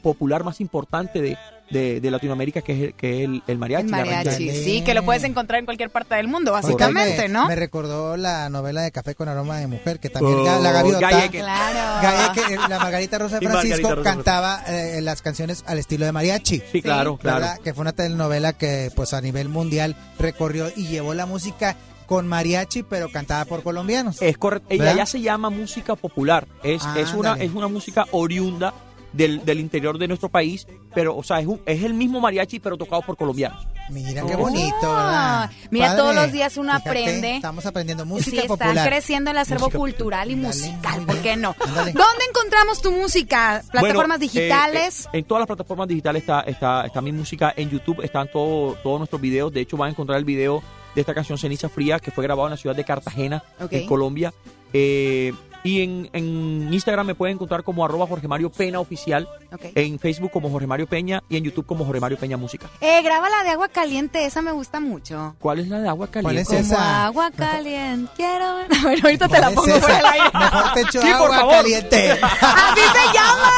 popular 0.02 0.44
más 0.44 0.60
importante 0.60 1.22
de, 1.22 1.38
de- 1.70 2.00
de 2.00 2.10
Latinoamérica, 2.10 2.60
que 2.60 2.72
es 2.72 2.80
el, 2.88 2.94
que 2.94 3.18
es 3.22 3.24
el, 3.28 3.42
el 3.46 3.58
mariachi. 3.58 3.84
El 3.86 3.90
la 3.92 3.96
mariachi, 3.98 4.28
ranchera. 4.28 4.54
sí, 4.64 4.82
que 4.84 4.94
lo 4.94 5.04
puedes 5.04 5.24
encontrar 5.24 5.60
en 5.60 5.64
cualquier 5.64 5.88
parte 5.90 6.14
del 6.16 6.28
mundo, 6.28 6.52
básicamente, 6.52 7.22
me, 7.22 7.28
¿no? 7.28 7.46
Me 7.48 7.56
recordó 7.56 8.16
la 8.16 8.48
novela 8.50 8.82
de 8.82 8.90
Café 8.90 9.14
con 9.14 9.28
aroma 9.28 9.56
de 9.58 9.66
mujer, 9.68 9.98
que 10.00 10.10
también 10.10 10.36
Oh, 10.38 10.60
la 10.60 10.72
gaviota. 10.72 11.08
Galleque. 11.10 11.38
Claro. 11.38 12.02
Galleque, 12.02 12.54
eh, 12.54 12.58
la 12.68 12.78
Margarita 12.78 13.18
Rosa 13.18 13.38
de 13.40 13.48
Francisco 13.48 13.94
Rosa 13.94 14.02
cantaba 14.10 14.62
eh, 14.66 15.00
las 15.00 15.22
canciones 15.22 15.64
al 15.66 15.78
estilo 15.78 16.04
de 16.04 16.12
mariachi. 16.12 16.62
Sí, 16.70 16.82
claro, 16.82 17.16
claro. 17.16 17.40
¿verdad? 17.40 17.58
Que 17.62 17.72
fue 17.72 17.82
una 17.82 17.92
telenovela 17.92 18.52
que 18.52 18.90
pues 18.94 19.14
a 19.14 19.20
nivel 19.20 19.48
mundial 19.48 19.96
recorrió 20.18 20.68
y 20.76 20.88
llevó 20.88 21.14
la 21.14 21.24
música 21.26 21.76
con 22.06 22.28
mariachi, 22.28 22.82
pero 22.82 23.10
cantada 23.10 23.46
por 23.46 23.62
colombianos. 23.62 24.20
Es 24.20 24.36
correcto. 24.36 24.66
Ella 24.68 24.92
ya 24.94 25.06
se 25.06 25.22
llama 25.22 25.48
música 25.48 25.94
popular. 25.96 26.46
Es, 26.62 26.82
Ah, 26.84 26.96
es, 26.98 27.14
una, 27.14 27.30
ándale. 27.32 27.46
es 27.48 27.54
una 27.54 27.68
música 27.68 28.04
oriunda 28.10 28.74
del, 29.12 29.44
del 29.44 29.60
interior 29.60 29.98
de 29.98 30.08
nuestro 30.08 30.28
país, 30.28 30.66
pero, 30.94 31.16
o 31.16 31.22
sea, 31.22 31.40
es, 31.40 31.46
un- 31.46 31.60
es 31.66 31.82
el 31.82 31.94
mismo 31.94 32.20
mariachi, 32.20 32.60
pero 32.60 32.76
tocado 32.76 33.02
por 33.02 33.16
colombianos. 33.16 33.66
Mira 33.90 34.24
qué 34.26 34.34
Oh. 34.34 34.38
bonito, 34.38 34.80
¿verdad? 34.82 35.50
Mira, 35.70 35.86
Padre. 35.88 36.00
todos 36.00 36.14
los 36.14 36.32
días 36.32 36.56
uno 36.56 36.72
Fíjate, 36.72 36.88
aprende. 36.88 37.36
Estamos 37.36 37.66
aprendiendo 37.66 38.04
Sí, 38.04 38.08
música 38.10 38.42
está 38.42 38.48
popular. 38.56 38.88
creciendo 38.88 39.30
el 39.32 39.38
acervo 39.38 39.66
Música 39.66 39.78
cultural 39.78 40.30
y 40.30 40.34
Ándale, 40.34 40.46
musical, 40.54 41.02
¿por 41.06 41.16
qué 41.18 41.36
no? 41.36 41.54
Ándale. 41.60 41.92
¿Dónde 41.92 42.24
encontramos 42.30 42.80
tu 42.80 42.92
música? 42.92 43.62
¿Plataformas 43.70 44.06
Bueno, 44.06 44.14
eh, 44.14 44.18
digitales? 44.18 45.06
eh, 45.06 45.18
en 45.18 45.24
todas 45.24 45.40
las 45.40 45.46
plataformas 45.48 45.88
digitales 45.88 46.22
está, 46.22 46.40
está, 46.42 46.86
está 46.86 47.00
mi 47.00 47.12
música. 47.12 47.52
En 47.56 47.68
YouTube 47.70 48.00
están 48.02 48.28
todo- 48.30 48.74
todos 48.82 48.98
nuestros 48.98 49.20
videos. 49.20 49.52
De 49.52 49.60
hecho, 49.60 49.76
van 49.76 49.88
a 49.88 49.90
encontrar 49.90 50.18
el 50.18 50.24
video 50.24 50.62
de 50.94 51.00
esta 51.00 51.12
canción 51.12 51.36
Ceniza 51.36 51.68
Fría, 51.68 51.98
que 51.98 52.10
fue 52.10 52.22
grabado 52.24 52.46
en 52.48 52.52
la 52.52 52.56
ciudad 52.56 52.76
de 52.76 52.84
Cartagena, 52.84 53.42
Ok. 53.60 53.72
en 53.72 53.86
Colombia. 53.86 54.32
Eh, 54.72 55.32
y 55.64 55.82
en, 55.82 56.10
en 56.12 56.72
Instagram 56.72 57.06
me 57.06 57.14
pueden 57.14 57.34
encontrar 57.36 57.62
como 57.62 57.84
arroba 57.84 58.06
Jorge 58.06 58.26
Mario 58.28 58.50
Pena 58.50 58.80
Oficial. 58.80 59.28
Ok. 59.52 59.66
En 59.74 59.98
Facebook 59.98 60.30
como 60.32 60.50
Jorge 60.50 60.66
Mario 60.66 60.86
Peña 60.86 61.22
y 61.28 61.36
en 61.36 61.44
YouTube 61.44 61.66
como 61.66 61.84
Jorge 61.84 62.00
Mario 62.00 62.18
Peña 62.18 62.36
Música. 62.36 62.68
Eh, 62.80 63.00
graba 63.02 63.28
la 63.30 63.42
de 63.44 63.50
agua 63.50 63.68
caliente, 63.68 64.24
esa 64.24 64.42
me 64.42 64.52
gusta 64.52 64.80
mucho. 64.80 65.36
¿Cuál 65.38 65.60
es 65.60 65.68
la 65.68 65.78
de 65.80 65.88
agua 65.88 66.06
¿Cuál 66.08 66.24
caliente? 66.24 66.56
es 66.56 66.66
Como 66.68 66.74
esa? 66.74 67.04
agua 67.06 67.30
caliente, 67.30 68.12
quiero 68.16 68.56
ver. 68.56 68.66
Bueno, 68.82 69.00
ahorita 69.04 69.28
te 69.28 69.38
la 69.40 69.50
¿Cuál 69.52 69.68
es 69.68 69.74
pongo 69.74 69.80
por 69.86 69.90
el 69.90 70.06
aire. 70.06 70.30
Mejor 70.34 70.72
te 70.74 70.80
echo 70.80 71.00
Sí, 71.02 71.06
por 71.06 71.12
agua 71.14 71.36
favor. 71.36 71.54
caliente. 71.54 72.10
¡Así 72.22 72.80
se 72.80 73.14
llama! 73.14 73.52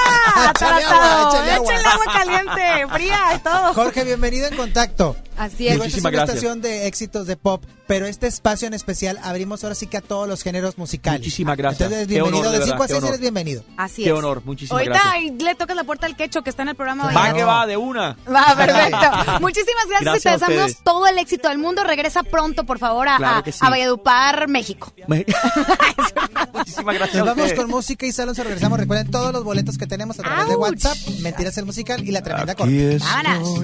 Échale 0.54 0.84
agua, 0.84 1.30
échale 1.30 1.52
agua. 1.52 1.72
Échale 1.74 1.88
agua 1.88 2.04
caliente, 2.12 2.86
fría 2.94 3.18
y 3.34 3.38
todo. 3.38 3.74
Jorge, 3.74 4.04
bienvenido 4.04 4.46
en 4.48 4.56
contacto. 4.56 5.16
Así 5.36 5.66
es. 5.66 5.72
esta 5.72 5.84
es 5.84 5.90
Muchísimas 5.90 6.00
una 6.00 6.10
gracias. 6.10 6.36
estación 6.36 6.60
de 6.62 6.86
éxitos 6.86 7.26
de 7.26 7.36
pop, 7.36 7.64
pero 7.86 8.06
este 8.06 8.26
espacio 8.26 8.68
en 8.68 8.74
especial 8.74 9.18
abrimos 9.22 9.64
ahora 9.64 9.74
sí 9.74 9.86
que 9.86 9.96
a 9.96 10.00
todos 10.00 10.28
los 10.28 10.42
géneros 10.42 10.78
musicales. 10.78 11.20
Muchísimas 11.20 11.56
gracias. 11.56 11.82
Entonces, 11.90 12.06
Qué 12.08 12.14
bienvenido 12.14 12.40
honor, 12.48 12.52
de 12.52 12.58
de 12.60 12.64
5 12.66 12.78
verdad, 12.78 12.84
a 12.84 12.86
qué 12.86 12.92
6 12.92 12.98
honor. 12.98 13.08
eres 13.10 13.20
bienvenido. 13.20 13.64
Así 13.76 14.02
Qué 14.04 14.10
es. 14.10 14.14
honor, 14.16 14.42
muchísimas 14.44 14.80
Ahorita 14.80 14.92
gracias. 14.94 15.14
ahí 15.14 15.30
le 15.38 15.54
tocas 15.56 15.76
la 15.76 15.84
puerta 15.84 16.06
al 16.06 16.16
quecho 16.16 16.42
que 16.42 16.50
está 16.50 16.62
en 16.62 16.68
el 16.68 16.74
programa. 16.76 17.12
Va 17.12 17.32
que 17.34 17.44
va, 17.44 17.66
de 17.66 17.76
una. 17.76 18.16
Va, 18.32 18.54
perfecto. 18.56 19.40
Muchísimas 19.40 19.86
gracias, 19.88 20.02
Gracias 20.22 20.34
y 20.36 20.38
te 20.46 20.50
deseamos 20.52 20.76
todo 20.84 21.06
el 21.06 21.18
éxito 21.18 21.48
del 21.48 21.58
mundo. 21.58 21.82
Regresa 21.84 22.22
pronto, 22.22 22.64
por 22.64 22.78
favor, 22.78 23.08
a, 23.08 23.16
Claro 23.16 23.42
sí. 23.46 23.58
a 23.60 23.70
Valledupar, 23.70 24.48
México. 24.48 24.92
Me- 25.08 25.26
Muchísimas 26.54 26.94
gracias. 26.94 27.24
Nos 27.24 27.36
vamos 27.36 27.52
con 27.54 27.68
música 27.68 28.06
y 28.06 28.12
salón, 28.12 28.34
regresamos. 28.36 28.78
Recuerden 28.78 29.10
todos 29.10 29.32
los 29.32 29.44
boletos 29.44 29.78
que 29.78 29.86
tenemos 29.86 30.18
a 30.20 30.22
través 30.22 30.46
de 30.46 30.54
¡Auch! 30.54 30.60
WhatsApp, 30.62 30.96
Mentiras 31.20 31.56
el 31.58 31.64
Musical 31.66 32.06
y 32.06 32.12
La 32.12 32.22
Tremenda 32.22 32.52
Aquí 32.52 32.62
Corte. 32.62 32.98
Vámonos. 32.98 33.60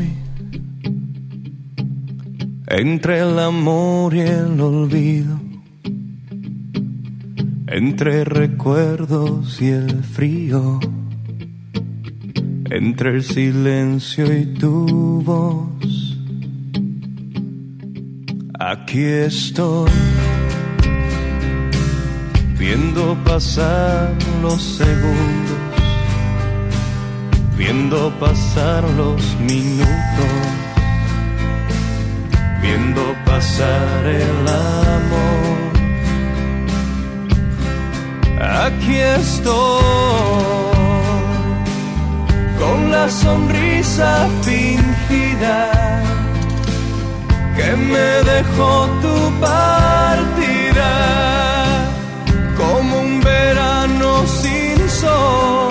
Entre 2.71 3.19
el 3.19 3.37
amor 3.41 4.15
y 4.15 4.21
el 4.21 4.61
olvido, 4.61 5.41
entre 7.67 8.25
recuerdos 8.25 9.61
y 9.61 9.71
el 9.71 10.05
frío, 10.05 10.79
entre 12.71 13.11
el 13.11 13.25
silencio 13.25 14.33
y 14.33 14.47
tu 14.55 15.21
voz. 15.23 16.17
Aquí 18.61 19.03
estoy. 19.03 19.91
Viendo 22.57 23.17
pasar 23.25 24.15
los 24.43 24.63
segundos. 24.63 25.59
Viendo 27.59 28.13
pasar 28.21 28.85
los 28.97 29.23
minutos, 29.41 30.60
viendo 32.63 33.03
pasar 33.25 34.07
el 34.07 34.49
amor 34.49 35.71
aquí 38.67 38.97
estoy 38.97 40.31
con 42.59 42.91
la 42.91 43.09
sonrisa 43.09 44.29
fingida 44.43 45.71
que 47.57 47.77
me 47.77 48.09
dejó 48.33 48.87
tu 49.03 49.17
partida 49.41 50.93
como 52.57 53.01
un 53.01 53.21
verano 53.21 54.27
sin 54.27 54.89
sol. 54.89 55.69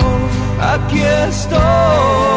Aquí 0.60 1.02
estoy. 1.02 2.30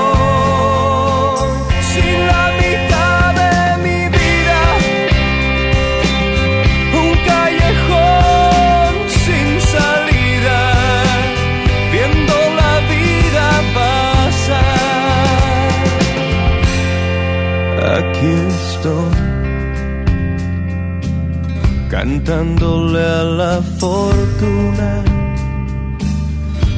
Aquí 18.23 18.31
estoy, 18.47 19.15
cantándole 21.89 23.01
a 23.01 23.23
la 23.23 23.61
fortuna, 23.79 25.03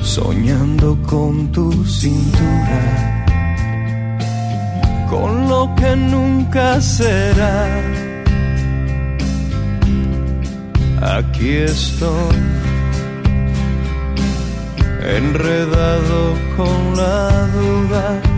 soñando 0.02 0.98
con 1.04 1.52
tu 1.52 1.72
cintura, 1.86 3.26
con 5.10 5.48
lo 5.48 5.74
que 5.76 5.96
nunca 5.96 6.82
será. 6.82 7.68
Aquí 11.18 11.50
estoy, 11.58 12.36
enredado 15.18 16.34
con 16.58 16.98
la 16.98 17.48
duda 17.48 18.35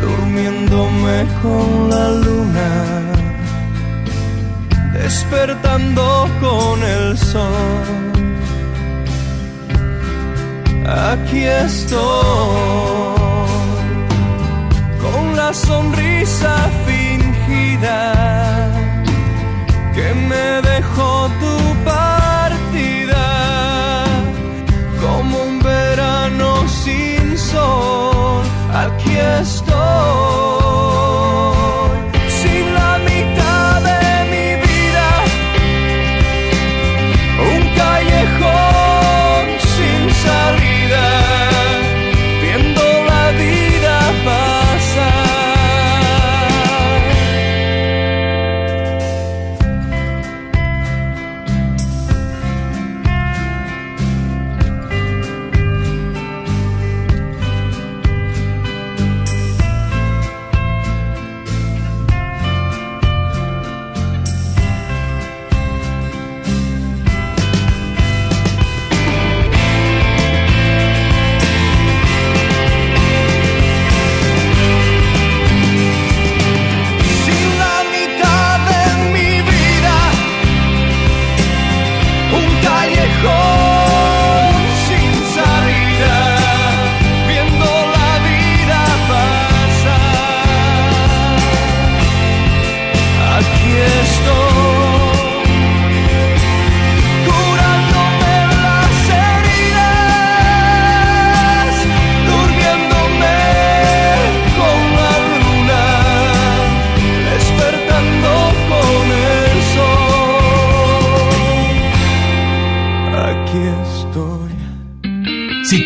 durmiéndome 0.00 1.26
con 1.42 1.90
la 1.90 2.08
luna, 2.24 2.70
despertando 4.92 6.28
con 6.40 6.82
el 6.82 7.18
sol. 7.18 8.10
Aquí 11.12 11.44
estoy, 11.44 12.00
con 15.02 15.36
la 15.36 15.52
sonrisa 15.54 16.54
fingida 16.86 18.19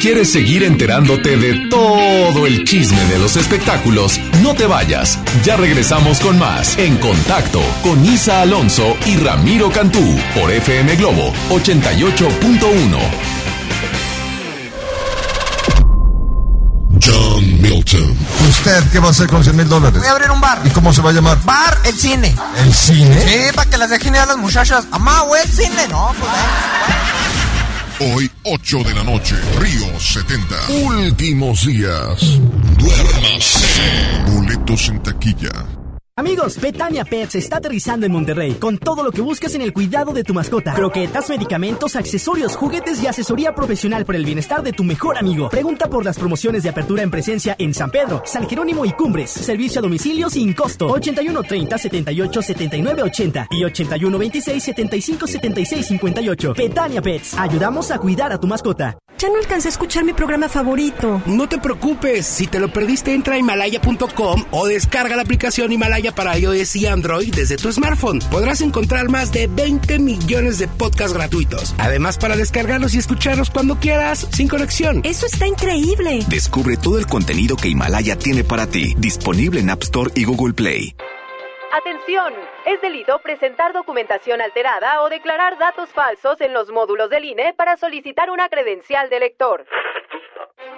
quieres 0.05 0.31
seguir 0.31 0.63
enterándote 0.65 1.39
de 1.39 1.67
todo 1.71 2.47
el 2.47 2.65
chisme 2.65 3.03
de 3.07 3.19
los 3.19 3.37
espectáculos, 3.37 4.21
no 4.43 4.55
te 4.55 4.67
vayas. 4.67 5.19
Ya 5.45 5.57
regresamos 5.57 6.21
con 6.21 6.39
más 6.39 6.77
En 6.77 6.99
Contacto 6.99 7.63
con 7.83 8.05
Isa 8.05 8.43
Alonso 8.43 8.97
y 9.07 9.17
Ramiro 9.17 9.71
Cantú 9.71 10.05
por 10.35 10.51
FM 10.51 10.97
Globo 10.97 11.33
88.1. 11.49 12.99
John 17.03 17.63
Milton. 17.63 18.17
¿Usted 18.51 18.85
qué 18.93 18.99
va 18.99 19.09
a 19.09 19.11
hacer 19.11 19.27
con 19.27 19.43
100 19.43 19.57
mil 19.57 19.69
dólares? 19.71 19.99
Voy 19.99 20.09
a 20.09 20.13
abrir 20.13 20.31
un 20.31 20.41
bar. 20.41 20.61
¿Y 20.65 20.69
cómo 20.71 20.93
se 20.93 21.01
va 21.01 21.11
a 21.11 21.13
llamar? 21.15 21.43
Bar 21.45 21.79
El 21.85 21.95
Cine. 21.95 22.37
¿El 22.59 22.75
Cine? 22.75 23.21
Sí, 23.23 23.53
para 23.55 23.71
que 23.71 23.79
las 23.79 23.89
dejen 23.89 24.15
ir 24.15 24.21
a 24.21 24.27
las 24.27 24.37
muchachas. 24.37 24.85
Amá, 24.91 25.23
güey, 25.23 25.43
el 25.43 25.51
cine. 25.51 25.89
No, 25.89 26.15
pues 26.19 26.31
Hoy, 28.01 28.29
8 28.43 28.83
de 28.83 28.95
la 28.95 29.05
noche, 29.05 29.37
Río 29.61 30.01
70. 30.01 30.57
Últimos 30.85 31.65
días. 31.65 32.41
Duérmase. 32.77 33.67
Boletos 34.27 34.89
en 34.89 35.01
taquilla. 35.01 35.84
Amigos, 36.17 36.61
Betania 36.61 37.05
Pets 37.05 37.35
está 37.35 37.57
aterrizando 37.57 38.07
en 38.07 38.13
Monterrey 38.13 38.53
con 38.55 38.79
todo 38.79 39.03
lo 39.03 39.11
que 39.11 39.21
buscas 39.21 39.57
en 39.57 39.63
el 39.63 39.73
cuidado 39.73 40.13
de 40.13 40.23
tu 40.23 40.33
mascota. 40.33 40.73
Croquetas, 40.73 41.29
medicamentos, 41.29 41.97
accesorios, 41.97 42.55
juguetes 42.55 43.03
y 43.03 43.09
asesoría 43.09 43.53
profesional 43.53 44.05
por 44.05 44.15
el 44.15 44.25
bienestar 44.25 44.63
de 44.63 44.71
tu 44.71 44.85
mejor 44.85 45.19
amigo. 45.19 45.49
Pregunta 45.49 45.91
por 45.91 46.05
las 46.05 46.17
promociones 46.17 46.63
de 46.63 46.69
apertura 46.69 47.03
en 47.03 47.11
presencia 47.11 47.57
en 47.59 47.75
San 47.75 47.91
Pedro, 47.91 48.23
San 48.27 48.49
Jerónimo 48.49 48.85
y 48.85 48.93
Cumbres. 48.93 49.29
Servicio 49.29 49.81
a 49.81 49.83
domicilio 49.83 50.31
sin 50.31 50.53
costo. 50.53 50.87
81 50.87 51.43
30 51.43 51.79
78 51.79 52.43
79 52.43 53.03
80 53.03 53.49
y 53.51 53.65
81 53.65 54.17
26 54.17 54.63
75 54.63 55.27
76 55.27 55.85
58. 55.85 56.55
Betania 56.57 57.03
Pets. 57.03 57.35
Ayudamos 57.37 57.91
a 57.91 57.99
cuidar 57.99 58.31
a 58.33 58.39
tu 58.39 58.47
mascota. 58.47 58.97
Ya 59.19 59.29
no 59.31 59.37
alcancé 59.37 59.69
a 59.69 59.71
escuchar 59.71 60.05
mi 60.05 60.13
programa 60.13 60.49
favorito. 60.49 61.23
No 61.27 61.49
te 61.49 61.59
preocupes, 61.59 62.27
si 62.27 62.47
te 62.47 62.59
lo 62.59 62.73
perdiste 62.73 63.15
entra 63.15 63.35
a 63.35 63.39
himalaya.com 63.39 64.45
o 64.51 64.67
descarga 64.67 65.15
la 65.17 65.23
aplicación 65.23 65.73
Himalaya 65.73 66.04
para 66.13 66.39
iOS 66.39 66.77
y 66.77 66.87
Android 66.87 67.35
desde 67.35 67.57
tu 67.57 67.73
smartphone. 67.73 68.21
Podrás 68.31 68.61
encontrar 68.61 69.09
más 69.09 69.33
de 69.33 69.47
20 69.47 69.99
millones 69.99 70.59
de 70.59 70.69
podcasts 70.69 71.13
gratuitos. 71.13 71.75
Además 71.79 72.19
para 72.19 72.37
descargarlos 72.37 72.95
y 72.95 72.99
escucharlos 72.99 73.51
cuando 73.51 73.77
quieras, 73.77 74.29
sin 74.33 74.49
conexión. 74.49 75.01
Eso 75.05 75.27
está 75.27 75.47
increíble. 75.47 76.21
Descubre 76.29 76.77
todo 76.77 76.99
el 76.99 77.07
contenido 77.07 77.57
que 77.57 77.69
Himalaya 77.69 78.17
tiene 78.17 78.45
para 78.45 78.67
ti, 78.67 78.95
disponible 78.99 79.61
en 79.61 79.71
App 79.71 79.83
Store 79.83 80.11
y 80.15 80.25
Google 80.25 80.55
Play. 80.55 80.95
Atención, 81.73 82.33
es 82.67 82.81
delito 82.81 83.19
presentar 83.19 83.73
documentación 83.73 84.41
alterada 84.41 85.03
o 85.03 85.09
declarar 85.09 85.59
datos 85.59 85.91
falsos 85.91 86.41
en 86.41 86.53
los 86.53 86.71
módulos 86.71 87.11
del 87.11 87.25
INE 87.25 87.53
para 87.55 87.77
solicitar 87.77 88.31
una 88.31 88.49
credencial 88.49 89.11
de 89.11 89.19
lector. 89.19 89.67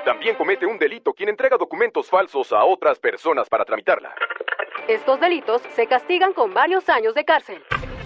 También 0.07 0.37
comete 0.37 0.65
un 0.65 0.79
delito 0.79 1.13
quien 1.13 1.29
entrega 1.29 1.59
documentos 1.59 2.09
falsos 2.09 2.51
a 2.53 2.65
otras 2.65 2.99
personas 2.99 3.49
para 3.49 3.65
tramitarla. 3.65 4.15
Estos 4.89 5.19
delitos 5.19 5.63
se 5.75 5.87
castigan 5.89 6.33
con 6.33 6.55
varios 6.55 6.89
años 6.89 7.15
de 7.15 7.25
cárcel. 7.25 7.61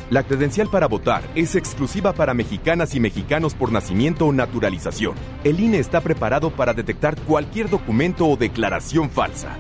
La 0.09 0.23
credencial 0.23 0.69
para 0.71 0.89
votar 0.89 1.23
es 1.35 1.55
exclusiva 1.55 2.15
para 2.15 2.33
mexicanas 2.33 2.95
y 2.95 3.01
mexicanos 3.01 3.55
por 3.55 3.71
nacimiento 3.71 4.27
o 4.27 4.33
naturalización. 4.33 5.15
El 5.45 5.61
INE 5.61 5.79
está 5.79 6.01
preparado 6.01 6.51
para 6.51 6.73
detectar 6.73 7.21
cualquier 7.21 7.69
documento 7.69 8.27
o 8.27 8.37
declaración 8.37 9.11
falsa. 9.11 9.57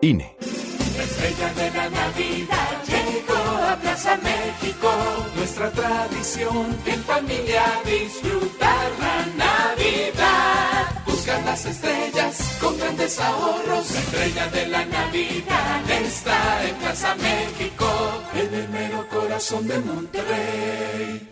INE. 0.00 0.36
Estrella 0.40 1.52
de 1.54 1.70
la 1.76 1.90
Navidad 1.90 2.82
llegó 2.86 3.64
a 3.68 3.76
Plaza 3.76 4.16
México. 4.16 4.88
Nuestra 5.36 5.52
nuestra 5.62 5.70
tradición, 5.70 6.76
en 6.86 7.02
familia 7.02 7.64
disfrutar 7.84 8.90
la 8.98 9.26
Navidad. 9.44 11.01
Buscar 11.22 11.44
las 11.44 11.66
estrellas 11.66 12.56
con 12.60 12.76
grandes 12.76 13.20
ahorros. 13.20 13.92
La 13.92 14.00
estrella 14.00 14.46
de 14.48 14.66
la 14.66 14.84
Navidad 14.84 15.90
está 16.04 16.68
en 16.68 16.74
Plaza 16.74 17.14
México, 17.14 17.86
en 18.34 18.52
el 18.52 18.68
mero 18.70 19.06
corazón 19.08 19.68
de 19.68 19.78
Monterrey. 19.78 21.31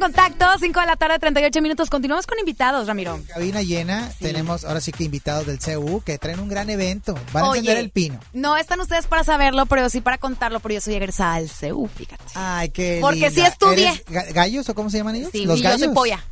en 0.00 0.12
contacto, 0.14 0.46
5 0.58 0.80
de 0.80 0.86
la 0.86 0.96
tarde, 0.96 1.18
38 1.18 1.60
minutos. 1.60 1.90
Continuamos 1.90 2.26
con 2.26 2.38
invitados, 2.38 2.86
Ramiro. 2.86 3.20
Cabina 3.28 3.60
llena, 3.62 4.10
tenemos 4.18 4.64
ahora 4.64 4.80
sí 4.80 4.92
que 4.92 5.04
invitados 5.04 5.44
del 5.46 5.58
CU 5.58 6.00
que 6.00 6.16
traen 6.16 6.40
un 6.40 6.48
gran 6.48 6.70
evento. 6.70 7.14
Van 7.32 7.44
a 7.44 7.48
Oye, 7.50 7.60
encender 7.60 7.84
el 7.84 7.90
pino. 7.90 8.18
No 8.32 8.56
están 8.56 8.80
ustedes 8.80 9.06
para 9.06 9.24
saberlo, 9.24 9.66
pero 9.66 9.90
sí 9.90 10.00
para 10.00 10.16
contarlo, 10.16 10.60
pero 10.60 10.74
yo 10.76 10.80
soy 10.80 10.94
egresada 10.94 11.36
del 11.36 11.50
CEU, 11.50 11.86
fíjate. 11.88 12.24
Ay, 12.34 12.70
qué 12.70 12.98
Porque 13.02 13.16
linda. 13.28 13.30
sí 13.30 13.40
estudié. 13.42 13.88
¿Eres 13.88 14.06
ga- 14.06 14.32
¿Gallos 14.32 14.68
o 14.70 14.74
cómo 14.74 14.88
se 14.88 14.96
llaman 14.98 15.16
ellos? 15.16 15.28
Sí, 15.32 15.44
Los 15.44 15.58
y 15.58 15.62
yo 15.62 15.68
gallos. 15.68 15.84
soy 15.84 15.94
polla. 15.94 16.24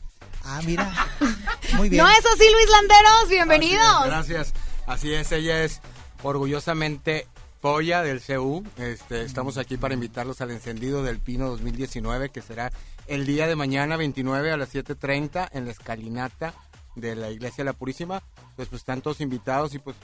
Ah, 0.44 0.60
mira. 0.64 0.90
Muy 1.76 1.90
bien. 1.90 2.02
No 2.02 2.08
es 2.08 2.18
así, 2.24 2.44
Luis 2.50 2.70
Landeros, 2.70 3.28
bienvenidos. 3.28 4.04
Gracias. 4.06 4.54
Así 4.86 5.12
es, 5.12 5.30
ella 5.32 5.62
es 5.64 5.82
orgullosamente 6.22 7.26
Polla 7.60 8.02
del 8.02 8.22
CU. 8.22 8.64
Este, 8.78 9.22
estamos 9.24 9.58
aquí 9.58 9.76
para 9.76 9.92
invitarlos 9.92 10.40
al 10.40 10.52
encendido 10.52 11.02
del 11.02 11.18
Pino 11.18 11.48
2019, 11.50 12.30
que 12.30 12.40
será 12.40 12.72
el 13.08 13.26
día 13.26 13.46
de 13.46 13.56
mañana 13.56 13.96
29 13.96 14.52
a 14.52 14.56
las 14.56 14.74
7.30 14.74 15.48
en 15.52 15.64
la 15.64 15.72
escalinata 15.72 16.54
de 16.94 17.16
la 17.16 17.30
Iglesia 17.30 17.64
de 17.64 17.70
la 17.70 17.72
Purísima. 17.72 18.22
Pues, 18.54 18.68
pues 18.68 18.82
están 18.82 19.00
todos 19.00 19.20
invitados 19.20 19.74
y 19.74 19.78
pues 19.78 19.96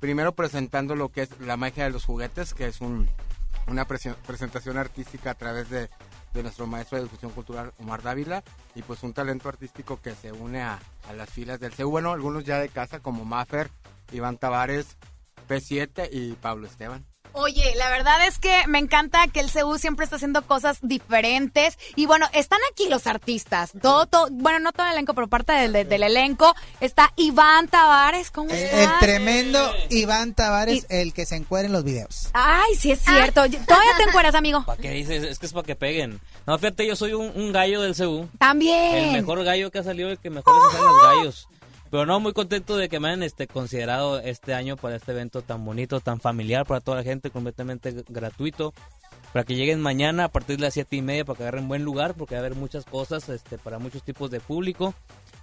primero 0.00 0.32
presentando 0.34 0.96
lo 0.96 1.10
que 1.10 1.22
es 1.22 1.40
la 1.40 1.56
magia 1.56 1.84
de 1.84 1.90
los 1.90 2.04
juguetes, 2.04 2.54
que 2.54 2.66
es 2.66 2.80
un, 2.80 3.08
una 3.66 3.86
presentación 3.86 4.78
artística 4.78 5.32
a 5.32 5.34
través 5.34 5.70
de, 5.70 5.88
de 6.32 6.42
nuestro 6.42 6.66
maestro 6.66 6.98
de 6.98 7.04
difusión 7.04 7.32
cultural 7.32 7.72
Omar 7.78 8.02
Dávila 8.02 8.42
y 8.74 8.82
pues 8.82 9.02
un 9.02 9.12
talento 9.12 9.48
artístico 9.48 10.00
que 10.00 10.14
se 10.14 10.32
une 10.32 10.62
a, 10.62 10.78
a 11.08 11.12
las 11.12 11.30
filas 11.30 11.58
del 11.60 11.72
CEU. 11.72 11.90
Bueno, 11.90 12.12
algunos 12.12 12.44
ya 12.44 12.58
de 12.58 12.68
casa 12.68 13.00
como 13.00 13.24
Maffer, 13.24 13.70
Iván 14.12 14.38
Tavares, 14.38 14.96
P7 15.48 16.08
y 16.12 16.32
Pablo 16.34 16.66
Esteban. 16.66 17.04
Oye, 17.34 17.74
la 17.76 17.90
verdad 17.90 18.26
es 18.26 18.38
que 18.38 18.66
me 18.66 18.78
encanta 18.78 19.26
que 19.28 19.40
el 19.40 19.50
CU 19.50 19.78
siempre 19.78 20.04
está 20.04 20.16
haciendo 20.16 20.42
cosas 20.46 20.78
diferentes. 20.82 21.78
Y 21.96 22.06
bueno, 22.06 22.26
están 22.32 22.58
aquí 22.72 22.88
los 22.88 23.06
artistas. 23.06 23.72
Todo, 23.80 24.06
todo- 24.06 24.28
bueno, 24.30 24.58
no 24.58 24.72
todo 24.72 24.86
el 24.86 24.92
elenco, 24.92 25.14
pero 25.14 25.28
parte 25.28 25.52
del, 25.52 25.72
del- 25.72 25.88
del 25.88 26.02
elenco. 26.02 26.54
Está 26.80 27.12
Iván 27.16 27.68
Tavares, 27.68 28.30
¿cómo 28.30 28.50
El, 28.50 28.58
el 28.58 28.88
tremendo 29.00 29.72
Iván 29.90 30.34
Tavares, 30.34 30.86
el 30.88 31.12
que 31.12 31.26
se 31.26 31.36
encuentra 31.36 31.66
en 31.66 31.72
los 31.72 31.84
videos. 31.84 32.30
Ay, 32.32 32.74
sí 32.76 32.92
es 32.92 33.00
cierto. 33.00 33.42
Todavía 33.66 33.96
te 33.96 34.02
encueras, 34.04 34.34
amigo. 34.34 34.64
¿Para 34.64 34.80
qué 34.80 34.90
dices? 34.90 35.22
Es 35.24 35.38
que 35.38 35.46
es 35.46 35.52
para 35.52 35.66
que 35.66 35.76
peguen. 35.76 36.20
No, 36.46 36.58
fíjate, 36.58 36.86
yo 36.86 36.96
soy 36.96 37.12
un, 37.14 37.32
un 37.34 37.52
gallo 37.52 37.80
del 37.82 37.96
CU. 37.96 38.28
También. 38.38 38.94
El 38.96 39.12
mejor 39.12 39.42
gallo 39.44 39.70
que 39.70 39.78
ha 39.78 39.82
salido, 39.84 40.10
el 40.10 40.18
que 40.18 40.30
mejor 40.30 40.54
les 40.62 40.72
salen 40.72 40.86
los 40.86 41.02
gallos. 41.02 41.48
Pero 41.92 42.06
no, 42.06 42.20
muy 42.20 42.32
contento 42.32 42.78
de 42.78 42.88
que 42.88 42.98
me 43.00 43.08
hayan 43.08 43.22
este, 43.22 43.46
considerado 43.46 44.18
este 44.18 44.54
año 44.54 44.78
para 44.78 44.96
este 44.96 45.12
evento 45.12 45.42
tan 45.42 45.62
bonito, 45.62 46.00
tan 46.00 46.20
familiar 46.20 46.64
para 46.64 46.80
toda 46.80 46.96
la 46.96 47.02
gente, 47.02 47.28
completamente 47.28 47.94
gratuito. 48.08 48.72
Para 49.34 49.44
que 49.44 49.56
lleguen 49.56 49.78
mañana 49.78 50.24
a 50.24 50.28
partir 50.28 50.56
de 50.56 50.62
las 50.62 50.72
siete 50.72 50.96
y 50.96 51.02
media 51.02 51.26
para 51.26 51.36
que 51.36 51.42
agarren 51.42 51.68
buen 51.68 51.84
lugar, 51.84 52.14
porque 52.14 52.34
va 52.34 52.40
a 52.40 52.46
haber 52.46 52.54
muchas 52.54 52.86
cosas 52.86 53.28
este, 53.28 53.58
para 53.58 53.78
muchos 53.78 54.02
tipos 54.02 54.30
de 54.30 54.40
público. 54.40 54.94